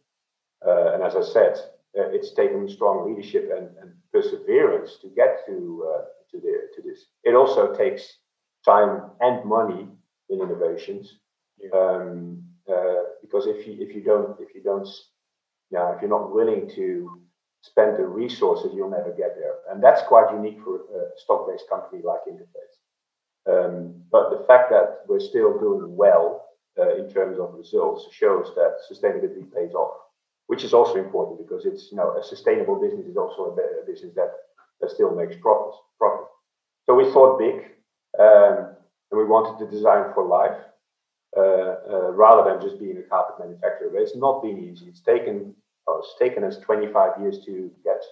Uh, 0.67 0.93
and 0.93 1.03
as 1.03 1.17
I 1.17 1.23
said, 1.23 1.55
uh, 1.99 2.09
it's 2.11 2.33
taken 2.35 2.69
strong 2.69 3.09
leadership 3.09 3.51
and, 3.57 3.69
and 3.81 3.93
perseverance 4.13 4.99
to 5.03 5.09
get 5.09 5.45
to 5.47 5.87
uh, 5.89 6.05
to 6.31 6.41
the 6.41 6.69
to 6.75 6.83
this. 6.83 7.07
It 7.25 7.35
also 7.35 7.75
takes 7.75 8.19
time 8.65 9.11
and 9.21 9.45
money 9.45 9.89
in 10.29 10.41
innovations, 10.41 11.19
yeah. 11.59 11.71
um, 11.71 12.43
uh, 12.71 13.03
because 13.21 13.47
if 13.47 13.67
you 13.67 13.77
if 13.81 13.95
you 13.95 14.03
don't 14.03 14.39
if 14.41 14.55
you 14.55 14.63
don't 14.63 14.89
yeah 15.71 15.95
if 15.95 16.01
you're 16.01 16.11
not 16.11 16.33
willing 16.33 16.69
to 16.71 17.21
spend 17.63 17.97
the 17.97 18.07
resources, 18.07 18.73
you'll 18.75 18.91
never 18.91 19.11
get 19.11 19.37
there, 19.37 19.55
and 19.71 19.83
that's 19.83 20.03
quite 20.03 20.33
unique 20.33 20.59
for 20.65 20.77
a 20.77 21.19
stock-based 21.19 21.69
company 21.69 22.03
like 22.03 22.21
Interface. 22.29 22.77
Um, 23.51 24.03
but 24.11 24.31
the 24.31 24.45
fact 24.47 24.71
that 24.71 25.01
we're 25.09 25.21
still 25.21 25.59
doing 25.59 25.97
well 25.97 26.47
uh, 26.79 26.95
in 26.97 27.11
terms 27.11 27.39
of 27.39 27.55
results 27.55 28.07
shows 28.13 28.53
that 28.57 28.77
sustainability 28.91 29.53
pays 29.53 29.73
off 29.75 29.97
which 30.51 30.65
is 30.65 30.75
also 30.75 30.97
important 30.97 31.39
because 31.39 31.65
it's 31.65 31.93
you 31.93 31.97
know 31.97 32.11
a 32.19 32.25
sustainable 32.25 32.75
business 32.75 33.07
is 33.07 33.17
also 33.17 33.55
a, 33.55 33.87
business 33.87 34.13
that, 34.17 34.33
that 34.81 34.91
still 34.91 35.15
makes 35.15 35.37
profits. 35.37 35.77
Profit. 35.97 36.27
So 36.87 36.97
we 36.97 37.05
thought 37.13 37.39
big, 37.39 37.55
um, 38.19 38.75
and 39.11 39.17
we 39.21 39.25
wanted 39.25 39.65
to 39.65 39.71
design 39.71 40.13
for 40.13 40.27
life 40.27 40.59
uh, 41.37 41.75
uh, 41.95 42.11
rather 42.25 42.43
than 42.51 42.61
just 42.61 42.81
being 42.81 42.99
a 42.99 43.03
carpet 43.03 43.37
manufacturer. 43.39 43.91
But 43.93 44.03
it's 44.03 44.17
not 44.17 44.43
been 44.43 44.59
easy. 44.59 44.87
It's 44.87 45.03
taken 45.03 45.55
uh, 45.89 45.99
it's 45.99 46.15
taken 46.19 46.45
us 46.45 46.59
25 46.59 47.21
years 47.21 47.45
to 47.47 47.71
get 47.85 48.03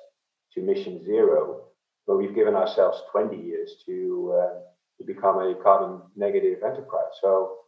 to 0.54 0.60
mission 0.60 1.04
zero, 1.04 1.62
but 2.06 2.16
we've 2.16 2.34
given 2.34 2.54
ourselves 2.54 3.02
20 3.12 3.36
years 3.36 3.82
to 3.86 4.34
uh, 4.36 4.58
to 4.98 5.04
become 5.04 5.38
a 5.38 5.54
carbon 5.62 6.02
negative 6.16 6.62
enterprise. 6.64 7.12
So 7.20 7.58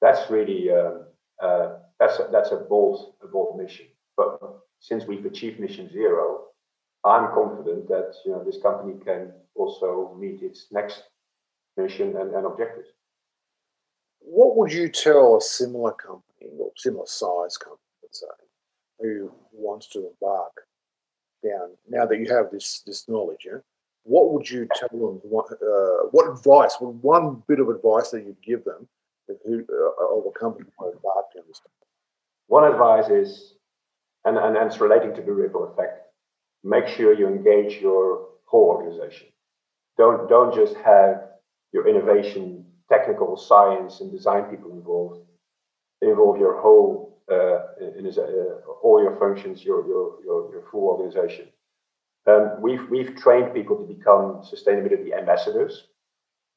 that's 0.00 0.30
really 0.30 0.70
um, 0.70 1.06
uh, 1.42 1.76
that's 1.98 2.18
a, 2.18 2.28
that's 2.32 2.52
a 2.52 2.56
bold 2.56 3.14
a 3.22 3.28
bold 3.28 3.58
mission. 3.58 3.86
But 4.16 4.38
since 4.80 5.04
we've 5.04 5.24
achieved 5.24 5.60
mission 5.60 5.90
zero, 5.92 6.46
I'm 7.04 7.32
confident 7.32 7.88
that 7.88 8.14
you 8.24 8.32
know 8.32 8.44
this 8.44 8.60
company 8.62 8.98
can 9.04 9.32
also 9.54 10.16
meet 10.18 10.42
its 10.42 10.66
next 10.70 11.02
mission 11.76 12.16
and, 12.16 12.34
and 12.34 12.46
objectives. 12.46 12.88
What 14.20 14.56
would 14.56 14.72
you 14.72 14.88
tell 14.88 15.36
a 15.36 15.40
similar 15.40 15.92
company 15.92 16.50
or 16.58 16.70
similar 16.76 17.06
size 17.06 17.56
company, 17.56 17.80
let's 18.02 18.20
say, 18.20 18.26
who 19.00 19.32
wants 19.52 19.88
to 19.88 19.98
embark 19.98 20.52
down 21.42 21.70
now 21.88 22.06
that 22.06 22.18
you 22.18 22.32
have 22.34 22.50
this 22.50 22.82
this 22.86 23.08
knowledge? 23.08 23.46
Yeah, 23.46 23.58
what 24.04 24.32
would 24.32 24.48
you 24.48 24.68
tell 24.74 24.88
them? 24.90 25.20
What, 25.22 25.46
uh, 25.52 26.08
what 26.10 26.30
advice? 26.30 26.76
One 26.80 27.42
bit 27.46 27.60
of 27.60 27.68
advice 27.68 28.10
that 28.10 28.24
you'd 28.24 28.42
give 28.42 28.64
them 28.64 28.88
who 29.46 29.64
uh, 29.70 30.18
of 30.18 30.34
company 30.34 30.64
embark 30.78 31.34
down 31.34 31.44
this? 31.48 31.60
One 32.48 32.64
advice 32.64 33.08
is 33.08 33.54
and, 34.24 34.36
and, 34.36 34.56
and 34.56 34.66
it's 34.66 34.80
relating 34.80 35.14
to 35.14 35.22
the 35.22 35.32
ripple 35.32 35.64
effect. 35.72 36.06
Make 36.62 36.88
sure 36.88 37.14
you 37.14 37.26
engage 37.26 37.80
your 37.80 38.28
whole 38.44 38.68
organization. 38.68 39.28
Don't, 39.96 40.28
don't 40.28 40.54
just 40.54 40.76
have 40.76 41.22
your 41.72 41.88
innovation, 41.88 42.64
technical 42.90 43.36
science, 43.36 44.00
and 44.00 44.10
design 44.10 44.44
people 44.44 44.72
involved. 44.72 45.20
Involve 46.02 46.38
your 46.38 46.60
whole, 46.60 47.09
in, 47.30 48.06
in, 48.06 48.12
uh, 48.18 48.70
all 48.82 49.02
your 49.02 49.16
functions, 49.18 49.64
your, 49.64 49.86
your, 49.86 50.18
your, 50.24 50.50
your 50.52 50.64
full 50.70 50.88
organization. 50.88 51.46
Um, 52.26 52.60
we've, 52.60 52.88
we've 52.90 53.16
trained 53.16 53.54
people 53.54 53.76
to 53.76 53.84
become 53.84 54.42
sustainability 54.42 55.16
ambassadors. 55.16 55.84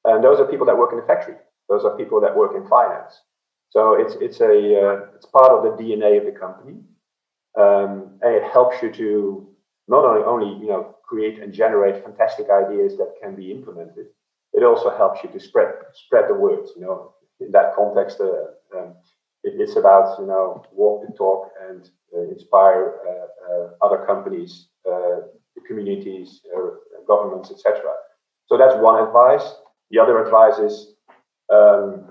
And 0.05 0.23
those 0.23 0.39
are 0.39 0.45
people 0.45 0.65
that 0.65 0.77
work 0.77 0.91
in 0.91 0.99
the 0.99 1.05
factory. 1.05 1.35
Those 1.69 1.85
are 1.85 1.95
people 1.97 2.19
that 2.21 2.35
work 2.35 2.55
in 2.55 2.67
finance. 2.67 3.21
So 3.69 3.93
it's, 3.93 4.15
it's, 4.19 4.41
a, 4.41 4.45
uh, 4.45 5.15
it's 5.15 5.25
part 5.25 5.51
of 5.51 5.63
the 5.63 5.81
DNA 5.81 6.19
of 6.19 6.25
the 6.25 6.37
company 6.37 6.79
um, 7.55 8.19
and 8.21 8.35
it 8.35 8.51
helps 8.51 8.81
you 8.81 8.91
to 8.93 9.47
not 9.87 10.05
only, 10.05 10.23
only 10.23 10.59
you 10.59 10.67
know 10.67 10.95
create 11.03 11.41
and 11.41 11.53
generate 11.53 12.03
fantastic 12.03 12.47
ideas 12.49 12.97
that 12.97 13.13
can 13.21 13.35
be 13.35 13.51
implemented, 13.51 14.07
it 14.53 14.63
also 14.63 14.95
helps 14.95 15.23
you 15.23 15.29
to 15.29 15.39
spread 15.39 15.73
spread 15.93 16.25
the 16.27 16.33
word. 16.33 16.67
You 16.75 16.81
know, 16.81 17.13
in 17.39 17.51
that 17.51 17.75
context, 17.75 18.19
uh, 18.19 18.77
um, 18.77 18.95
it, 19.43 19.53
it's 19.59 19.75
about 19.75 20.19
you 20.19 20.25
know 20.25 20.65
walk 20.71 21.05
the 21.05 21.13
talk 21.13 21.49
and 21.69 21.89
uh, 22.15 22.21
inspire 22.31 22.99
uh, 23.07 23.53
uh 23.53 23.85
other 23.85 24.05
companies, 24.05 24.67
uh, 24.89 25.21
communities, 25.67 26.41
uh, 26.55 26.69
governments, 27.07 27.51
etc. 27.51 27.81
So 28.47 28.57
that's 28.57 28.75
one 28.75 29.03
advice. 29.03 29.53
The 29.91 29.99
other 29.99 30.23
advice 30.23 30.59
is 30.59 30.95
um, 31.51 32.05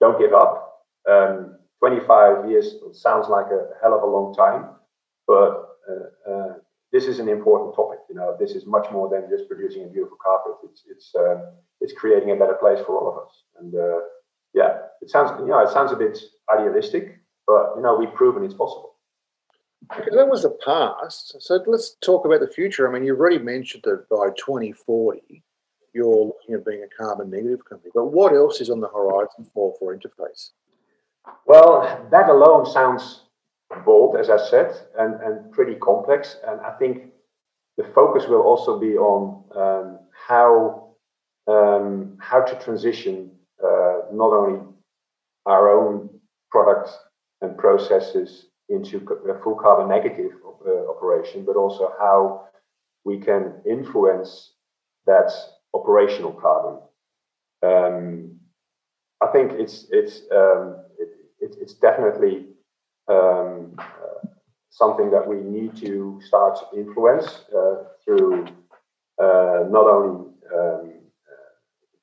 don't 0.00 0.18
give 0.18 0.32
up. 0.32 0.66
Um, 1.08 1.56
25 1.78 2.50
years 2.50 2.74
sounds 2.92 3.28
like 3.28 3.46
a 3.46 3.68
hell 3.82 3.94
of 3.94 4.02
a 4.02 4.06
long 4.06 4.34
time, 4.34 4.68
but 5.26 5.70
uh, 5.88 6.30
uh, 6.30 6.54
this 6.92 7.06
is 7.06 7.18
an 7.18 7.28
important 7.28 7.74
topic. 7.74 8.00
You 8.08 8.16
know, 8.16 8.36
this 8.38 8.52
is 8.52 8.66
much 8.66 8.90
more 8.90 9.08
than 9.08 9.30
just 9.30 9.48
producing 9.48 9.84
a 9.84 9.86
beautiful 9.86 10.18
carpet. 10.22 10.56
It's 10.64 10.82
it's 10.90 11.12
um, 11.18 11.42
it's 11.80 11.92
creating 11.92 12.32
a 12.32 12.36
better 12.36 12.54
place 12.54 12.80
for 12.84 12.98
all 12.98 13.08
of 13.10 13.26
us. 13.26 13.32
And 13.58 13.74
uh, 13.74 14.00
yeah, 14.52 14.78
it 15.00 15.10
sounds 15.10 15.32
you 15.40 15.46
know 15.46 15.60
it 15.60 15.70
sounds 15.70 15.92
a 15.92 15.96
bit 15.96 16.18
idealistic, 16.56 17.20
but 17.46 17.74
you 17.76 17.82
know 17.82 17.96
we've 17.96 18.14
proven 18.14 18.44
it's 18.44 18.54
possible. 18.54 18.94
Okay, 19.92 20.10
that 20.14 20.28
was 20.28 20.42
the 20.42 20.56
past. 20.64 21.40
So 21.40 21.62
let's 21.66 21.96
talk 22.00 22.24
about 22.24 22.40
the 22.40 22.48
future. 22.48 22.88
I 22.88 22.92
mean, 22.92 23.04
you've 23.04 23.18
already 23.18 23.38
mentioned 23.38 23.82
that 23.84 24.08
by 24.08 24.28
2040, 24.36 25.42
you're 25.94 26.26
looking 26.26 26.54
at 26.54 26.64
being 26.64 26.84
a 26.84 27.02
carbon 27.02 27.30
negative 27.30 27.64
company. 27.64 27.90
But 27.94 28.06
what 28.06 28.32
else 28.32 28.60
is 28.60 28.70
on 28.70 28.80
the 28.80 28.88
horizon 28.88 29.50
for 29.52 29.74
for 29.78 29.96
Interface? 29.96 30.50
Well, 31.46 32.06
that 32.10 32.28
alone 32.28 32.66
sounds 32.66 33.24
bold, 33.84 34.16
as 34.16 34.30
I 34.30 34.38
said, 34.48 34.74
and, 34.98 35.14
and 35.22 35.52
pretty 35.52 35.74
complex. 35.74 36.36
And 36.46 36.60
I 36.60 36.72
think 36.72 37.04
the 37.76 37.84
focus 37.94 38.26
will 38.28 38.42
also 38.42 38.78
be 38.78 38.96
on 38.96 39.44
um, 39.56 39.98
how 40.28 40.90
um, 41.46 42.16
how 42.20 42.42
to 42.42 42.54
transition 42.62 43.32
uh, 43.62 44.02
not 44.12 44.32
only 44.32 44.60
our 45.46 45.70
own 45.70 46.19
products 46.50 46.96
and 47.40 47.56
processes 47.56 48.46
into 48.68 48.98
a 49.28 49.42
full 49.42 49.56
carbon 49.56 49.88
negative 49.88 50.32
uh, 50.66 50.90
operation, 50.90 51.44
but 51.44 51.56
also 51.56 51.92
how 51.98 52.44
we 53.04 53.18
can 53.18 53.54
influence 53.68 54.52
that 55.06 55.32
operational 55.74 56.32
carbon. 56.32 56.80
Um, 57.62 58.36
I 59.22 59.26
think 59.28 59.52
it's 59.52 59.86
it's 59.90 60.22
um, 60.32 60.76
it, 60.98 61.08
it, 61.40 61.56
it's 61.60 61.74
definitely 61.74 62.46
um, 63.08 63.74
uh, 63.78 64.28
something 64.70 65.10
that 65.10 65.26
we 65.26 65.36
need 65.36 65.76
to 65.78 66.20
start 66.26 66.58
to 66.58 66.78
influence 66.78 67.44
uh, 67.54 67.84
through 68.04 68.46
uh, 69.22 69.64
not 69.68 69.86
only 69.86 70.30
um, 70.56 70.92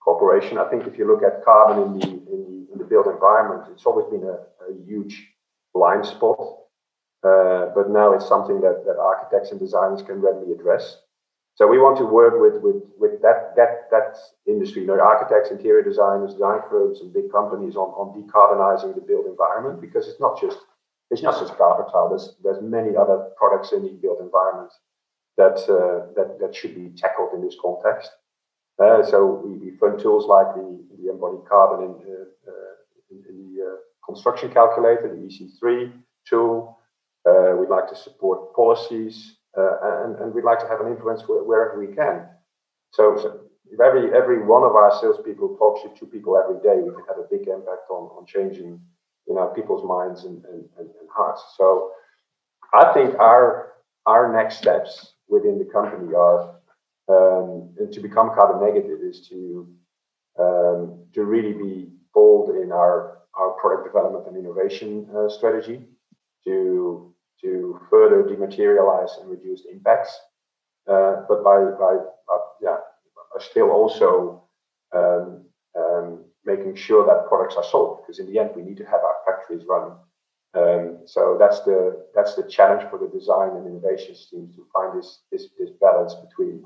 cooperation. 0.04 0.58
I 0.58 0.70
think 0.70 0.86
if 0.86 0.98
you 0.98 1.08
look 1.08 1.24
at 1.24 1.44
carbon 1.44 1.78
in 1.84 2.00
the, 2.00 2.08
in 2.08 2.40
the 2.48 2.57
built 2.90 3.08
environment, 3.08 3.70
it's 3.72 3.86
always 3.86 4.08
been 4.08 4.24
a, 4.24 4.38
a 4.68 4.86
huge 4.86 5.28
blind 5.74 6.06
spot. 6.06 6.40
Uh, 7.24 7.74
but 7.76 7.90
now 7.90 8.14
it's 8.14 8.28
something 8.28 8.62
that, 8.62 8.84
that 8.86 8.98
architects 8.98 9.52
and 9.52 9.60
designers 9.60 10.02
can 10.04 10.22
readily 10.22 10.54
address. 10.54 10.98
So 11.58 11.66
we 11.66 11.80
want 11.80 11.98
to 11.98 12.06
work 12.06 12.36
with 12.38 12.62
with, 12.62 12.84
with 13.00 13.20
that 13.24 13.56
that 13.56 13.90
that 13.90 14.16
industry, 14.46 14.82
you 14.82 14.88
know, 14.88 15.02
architects, 15.02 15.50
interior 15.50 15.82
designers, 15.82 16.34
design 16.34 16.62
firms, 16.70 17.02
and 17.02 17.12
big 17.12 17.32
companies 17.32 17.76
on, 17.76 17.90
on 17.98 18.14
decarbonizing 18.14 18.94
the 18.94 19.02
built 19.02 19.26
environment 19.26 19.82
because 19.82 20.08
it's 20.08 20.20
not 20.20 20.40
just 20.40 20.60
it's 21.10 21.24
not 21.24 21.40
just 21.40 21.58
carpet 21.58 21.92
tile. 21.92 22.10
There's 22.10 22.36
there's 22.44 22.62
many 22.62 22.96
other 22.96 23.30
products 23.38 23.72
in 23.72 23.82
the 23.82 23.90
built 23.90 24.22
environment 24.22 24.72
that 25.38 25.58
uh, 25.66 26.14
that 26.14 26.38
that 26.40 26.54
should 26.54 26.76
be 26.76 26.94
tackled 26.96 27.34
in 27.34 27.42
this 27.42 27.58
context. 27.60 28.12
Uh, 28.78 29.02
so 29.02 29.42
we, 29.44 29.58
we 29.58 29.78
fund 29.78 30.00
tools 30.00 30.28
like 30.28 30.54
the, 30.54 30.86
the 31.02 31.10
embodied 31.10 31.50
carbon 31.50 31.86
in, 31.86 31.92
uh, 32.06 32.30
uh 32.46 32.77
in, 33.12 33.54
the 33.56 33.64
uh, 33.64 33.76
construction 34.06 34.52
calculator, 34.52 35.10
the 35.10 35.28
EC3 35.28 35.92
tool. 36.28 36.78
Uh, 37.28 37.56
we'd 37.58 37.70
like 37.70 37.90
to 37.90 37.96
support 37.96 38.54
policies, 38.56 39.36
and, 39.56 40.16
and 40.20 40.34
we'd 40.34 40.44
like 40.44 40.60
to 40.60 40.68
have 40.68 40.80
an 40.80 40.88
influence 40.88 41.24
wherever 41.28 41.78
we 41.80 41.94
can. 41.94 42.26
So, 42.92 43.18
so 43.22 43.42
if 43.72 43.80
every 43.80 44.14
every 44.14 44.44
one 44.44 44.64
of 44.64 44.76
our 44.76 44.92
salespeople 45.00 45.58
talks 45.58 45.82
to 45.82 45.90
two 46.00 46.06
people 46.06 46.38
every 46.38 46.62
day, 46.62 46.82
we 46.82 46.92
can 46.92 47.04
have 47.08 47.18
a 47.18 47.28
big 47.30 47.48
impact 47.48 47.90
on 47.90 48.10
on 48.18 48.26
changing 48.26 48.80
you 49.28 49.36
know 49.36 49.48
people's 49.48 49.84
minds 49.84 50.24
and, 50.24 50.44
and, 50.46 50.64
and, 50.78 50.90
hearts. 51.14 51.44
So 51.58 51.92
I 52.74 52.94
think 52.94 53.16
our 53.20 53.74
our 54.06 54.32
next 54.32 54.58
steps 54.58 55.14
within 55.28 55.58
the 55.58 55.66
company 55.66 56.14
are 56.14 56.56
um, 57.10 57.74
to 57.92 58.00
become 58.00 58.34
carbon 58.34 58.66
negative 58.66 59.00
is 59.02 59.28
to 59.30 59.68
um, 60.40 61.06
to 61.14 61.24
really 61.24 61.54
be 61.54 61.90
bold 62.14 62.56
in 62.68 62.74
our 62.74 63.20
our 63.40 63.52
product 63.62 63.86
development 63.86 64.28
and 64.28 64.36
innovation 64.36 65.08
uh, 65.16 65.30
strategy 65.30 65.80
to 66.44 67.14
to 67.42 67.80
further 67.90 68.24
dematerialize 68.24 69.12
and 69.20 69.30
reduce 69.30 69.62
impacts, 69.72 70.14
uh, 70.88 71.14
but 71.30 71.44
by 71.44 71.58
by 71.84 71.94
uh, 72.34 72.46
yeah 72.62 72.78
still 73.40 73.70
also 73.70 74.44
um, 74.96 75.46
um 75.80 76.26
making 76.44 76.76
sure 76.76 77.06
that 77.06 77.28
products 77.28 77.56
are 77.56 77.70
sold 77.72 78.00
because 78.02 78.20
in 78.20 78.28
the 78.32 78.40
end 78.40 78.50
we 78.56 78.64
need 78.64 78.78
to 78.78 78.86
have 78.86 79.02
our 79.08 79.18
factories 79.26 79.64
running. 79.74 79.98
Um, 80.60 81.00
so 81.06 81.38
that's 81.40 81.60
the 81.62 82.06
that's 82.16 82.34
the 82.36 82.48
challenge 82.56 82.84
for 82.90 82.98
the 83.00 83.10
design 83.18 83.52
and 83.58 83.68
innovations 83.68 84.28
teams 84.30 84.56
to 84.56 84.66
find 84.74 84.98
this 84.98 85.10
this, 85.32 85.44
this 85.60 85.72
balance 85.80 86.16
between 86.26 86.66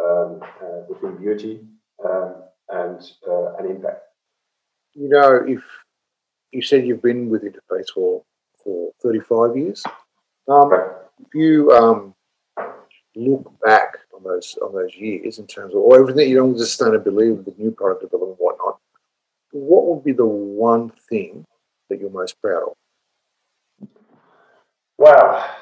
um, 0.00 0.40
uh, 0.64 0.80
between 0.88 1.16
beauty 1.18 1.60
um, 2.04 2.34
and 2.70 2.98
uh, 3.28 3.56
an 3.58 3.66
impact. 3.66 4.09
You 4.94 5.08
know, 5.08 5.44
if 5.46 5.62
you 6.52 6.62
said 6.62 6.86
you've 6.86 7.02
been 7.02 7.28
with 7.28 7.44
Interface 7.44 7.90
for 7.94 8.22
for 8.62 8.92
35 9.02 9.56
years, 9.56 9.82
um, 10.48 10.70
if 10.72 11.34
you 11.34 11.70
um, 11.72 12.14
look 13.14 13.52
back 13.64 13.96
on 14.14 14.22
those 14.24 14.58
on 14.62 14.72
those 14.74 14.94
years 14.96 15.38
in 15.38 15.46
terms 15.46 15.74
of 15.74 15.80
or 15.80 15.98
everything 15.98 16.28
you 16.28 16.36
know, 16.36 16.52
the 16.52 16.64
sustainability 16.64 17.36
with 17.36 17.44
the 17.44 17.54
new 17.56 17.70
product 17.70 18.02
development, 18.02 18.38
and 18.38 18.46
whatnot, 18.46 18.78
what 19.52 19.86
would 19.86 20.04
be 20.04 20.12
the 20.12 20.26
one 20.26 20.90
thing 21.08 21.44
that 21.88 22.00
you're 22.00 22.10
most 22.10 22.40
proud 22.40 22.62
of? 22.62 23.88
Well, 24.98 25.56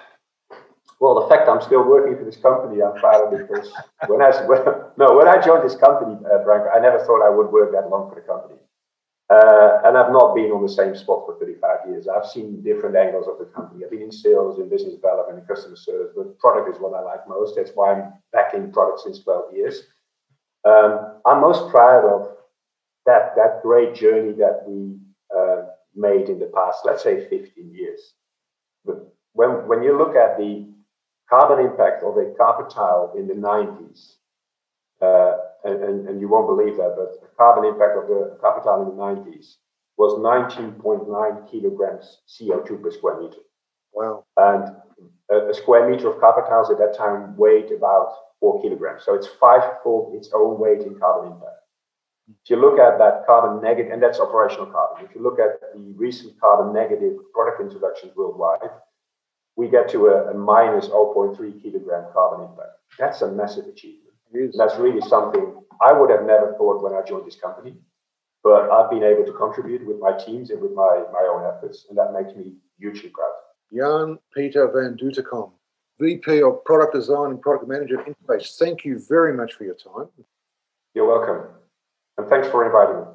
well, 1.01 1.21
the 1.23 1.29
fact 1.29 1.49
I'm 1.49 1.63
still 1.63 1.85
working 1.85 2.19
for 2.19 2.25
this 2.25 2.37
company, 2.37 2.83
I'm 2.83 2.95
proud 2.95 3.33
of 3.33 3.39
because 3.39 3.73
when 4.09 4.21
I 4.21 4.31
when, 4.47 4.61
no 4.97 5.17
when 5.17 5.29
I 5.29 5.41
joined 5.41 5.65
this 5.65 5.77
company, 5.77 6.17
uh, 6.27 6.39
Branko, 6.45 6.75
I 6.75 6.81
never 6.81 6.99
thought 6.99 7.25
I 7.25 7.31
would 7.31 7.53
work 7.53 7.73
that 7.73 7.89
long 7.89 8.09
for 8.09 8.17
the 8.17 8.23
company. 8.23 8.59
Uh, 9.31 9.83
and 9.85 9.99
I've 9.99 10.11
not 10.11 10.35
been 10.35 10.51
on 10.53 10.63
the 10.63 10.73
same 10.73 10.97
spot 10.97 11.27
for 11.27 11.37
35 11.39 11.81
years. 11.89 12.09
I've 12.09 12.25
seen 12.25 12.63
different 12.63 12.97
angles 12.97 13.29
of 13.29 13.39
the 13.39 13.45
company. 13.45 13.85
I've 13.85 13.91
been 13.91 14.01
in 14.01 14.13
sales, 14.13 14.59
in 14.59 14.71
business 14.71 14.95
development, 14.95 15.39
in 15.39 15.45
customer 15.45 15.77
service, 15.77 16.13
but 16.17 16.39
product 16.39 16.75
is 16.75 16.81
what 16.81 16.95
I 16.95 17.03
like 17.03 17.29
most. 17.29 17.55
That's 17.55 17.73
why 17.75 17.93
I'm 17.93 18.13
back 18.33 18.55
in 18.55 18.73
product 18.73 19.01
since 19.01 19.23
12 19.23 19.55
years. 19.55 19.83
Um, 20.65 21.21
I'm 21.27 21.43
most 21.43 21.71
proud 21.71 22.07
of 22.07 22.37
that, 23.05 23.35
that 23.37 23.61
great 23.63 23.95
journey 23.95 24.33
that 24.33 24.65
we 24.67 24.97
uh, 25.37 25.67
made 25.95 26.31
in 26.31 26.39
the 26.39 26.51
past, 26.55 26.81
let's 26.87 27.03
say 27.03 27.29
15 27.29 27.75
years. 27.75 28.15
But 28.87 29.13
when, 29.35 29.69
when 29.69 29.83
you 29.83 29.97
look 29.97 30.17
at 30.17 30.39
the 30.39 30.67
carbon 31.29 31.67
impact 31.67 32.03
of 32.03 32.17
a 32.17 32.33
carpet 32.37 32.71
tile 32.71 33.13
in 33.17 33.29
the 33.29 33.35
90s, 33.35 34.15
uh, 35.03 35.37
and, 35.65 35.83
and, 35.83 36.09
and, 36.09 36.21
you 36.21 36.29
won't 36.29 36.47
believe 36.47 36.77
that, 36.77 36.95
but 36.97 37.21
the 37.21 37.29
carbon 37.37 37.65
impact 37.65 37.97
of 37.97 38.07
the 38.09 38.39
carpet 38.41 38.65
tile 38.65 38.83
in 38.83 38.97
the 38.97 39.03
90s 39.03 39.57
was 39.97 40.15
19.9 40.15 41.51
kilograms 41.51 42.19
CO2 42.29 42.81
per 42.83 42.91
square 42.91 43.21
meter. 43.21 43.39
Wow. 43.93 44.25
And 44.37 44.77
a, 45.31 45.51
a 45.51 45.55
square 45.55 45.89
meter 45.89 46.11
of 46.11 46.21
carpet 46.21 46.47
tiles 46.49 46.71
at 46.71 46.79
that 46.79 46.97
time 46.97 47.37
weighed 47.37 47.73
about 47.73 48.13
four 48.41 48.63
kilograms. 48.63 49.03
So 49.05 49.15
it's 49.15 49.27
fivefold 49.27 50.15
its 50.15 50.31
own 50.35 50.59
weight 50.59 50.83
in 50.83 50.99
carbon 50.99 51.33
impact. 51.33 51.55
If 52.45 52.51
you 52.51 52.57
look 52.57 52.79
at 52.79 52.99
that 52.99 53.27
carbon 53.27 53.63
negative, 53.63 53.91
and 53.93 54.03
that's 54.03 54.21
operational 54.21 54.67
carbon, 54.67 55.05
if 55.05 55.15
you 55.15 55.23
look 55.23 55.39
at 55.41 55.61
the 55.61 55.95
recent 55.97 56.39
carbon 56.39 56.73
negative 56.73 57.17
product 57.33 57.61
introductions 57.61 58.13
worldwide, 58.15 58.71
we 59.57 59.69
get 59.69 59.89
to 59.89 60.07
a, 60.09 60.31
a 60.31 60.35
minus 60.35 60.89
0.3 60.89 61.63
kilogram 61.63 62.05
carbon 62.13 62.47
impact. 62.47 62.79
That's 62.99 63.23
a 63.23 63.33
massive 63.33 63.67
achievement. 63.67 64.08
That's 64.33 64.77
really 64.77 65.01
something 65.01 65.55
I 65.81 65.93
would 65.93 66.11
have 66.11 66.25
never 66.25 66.55
thought 66.59 66.83
when 66.83 66.93
I 66.95 67.03
joined 67.03 67.27
this 67.27 67.37
company, 67.37 67.75
but 68.43 68.71
I've 68.71 68.91
been 68.91 69.05
able 69.05 69.25
to 69.25 69.33
contribute 69.33 69.87
with 69.87 69.99
my 69.99 70.17
teams 70.17 70.51
and 70.51 70.61
with 70.61 70.73
my, 70.73 71.05
my 71.13 71.29
own 71.31 71.45
efforts, 71.47 71.87
and 71.89 71.97
that 71.99 72.13
makes 72.13 72.37
me 72.37 72.53
hugely 72.79 73.11
proud. 73.11 73.33
Jan 73.73 74.19
Peter 74.35 74.67
van 74.69 74.97
Dutekom, 74.97 75.53
VP 76.01 76.43
of 76.43 76.65
Product 76.65 76.95
Design 76.95 77.31
and 77.31 77.43
Product 77.43 77.69
Manager 77.69 78.01
at 78.01 78.07
Interface, 78.07 78.57
thank 78.59 78.85
you 78.85 79.01
very 79.09 79.37
much 79.37 79.55
for 79.55 79.65
your 79.65 79.75
time. 79.75 80.09
You're 80.95 81.07
welcome. 81.07 81.51
And 82.17 82.29
thanks 82.29 82.49
for 82.49 82.65
inviting 82.65 83.01
me. 83.01 83.07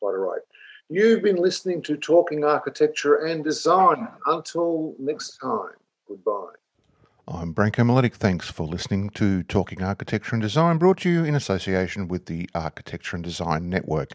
Quite 0.00 0.12
all 0.12 0.30
right. 0.30 0.40
You've 0.88 1.22
been 1.22 1.36
listening 1.36 1.82
to 1.82 1.96
Talking 1.96 2.44
Architecture 2.44 3.26
and 3.26 3.42
Design. 3.42 4.08
Until 4.26 4.94
next 4.98 5.38
time, 5.38 5.76
goodbye. 6.06 6.61
I'm 7.28 7.54
Branko 7.54 7.86
Miletic. 7.86 8.16
Thanks 8.16 8.50
for 8.50 8.66
listening 8.66 9.08
to 9.10 9.44
Talking 9.44 9.80
Architecture 9.80 10.34
and 10.34 10.42
Design, 10.42 10.78
brought 10.78 10.98
to 10.98 11.08
you 11.08 11.24
in 11.24 11.36
association 11.36 12.08
with 12.08 12.26
the 12.26 12.50
Architecture 12.52 13.14
and 13.14 13.24
Design 13.24 13.70
Network. 13.70 14.10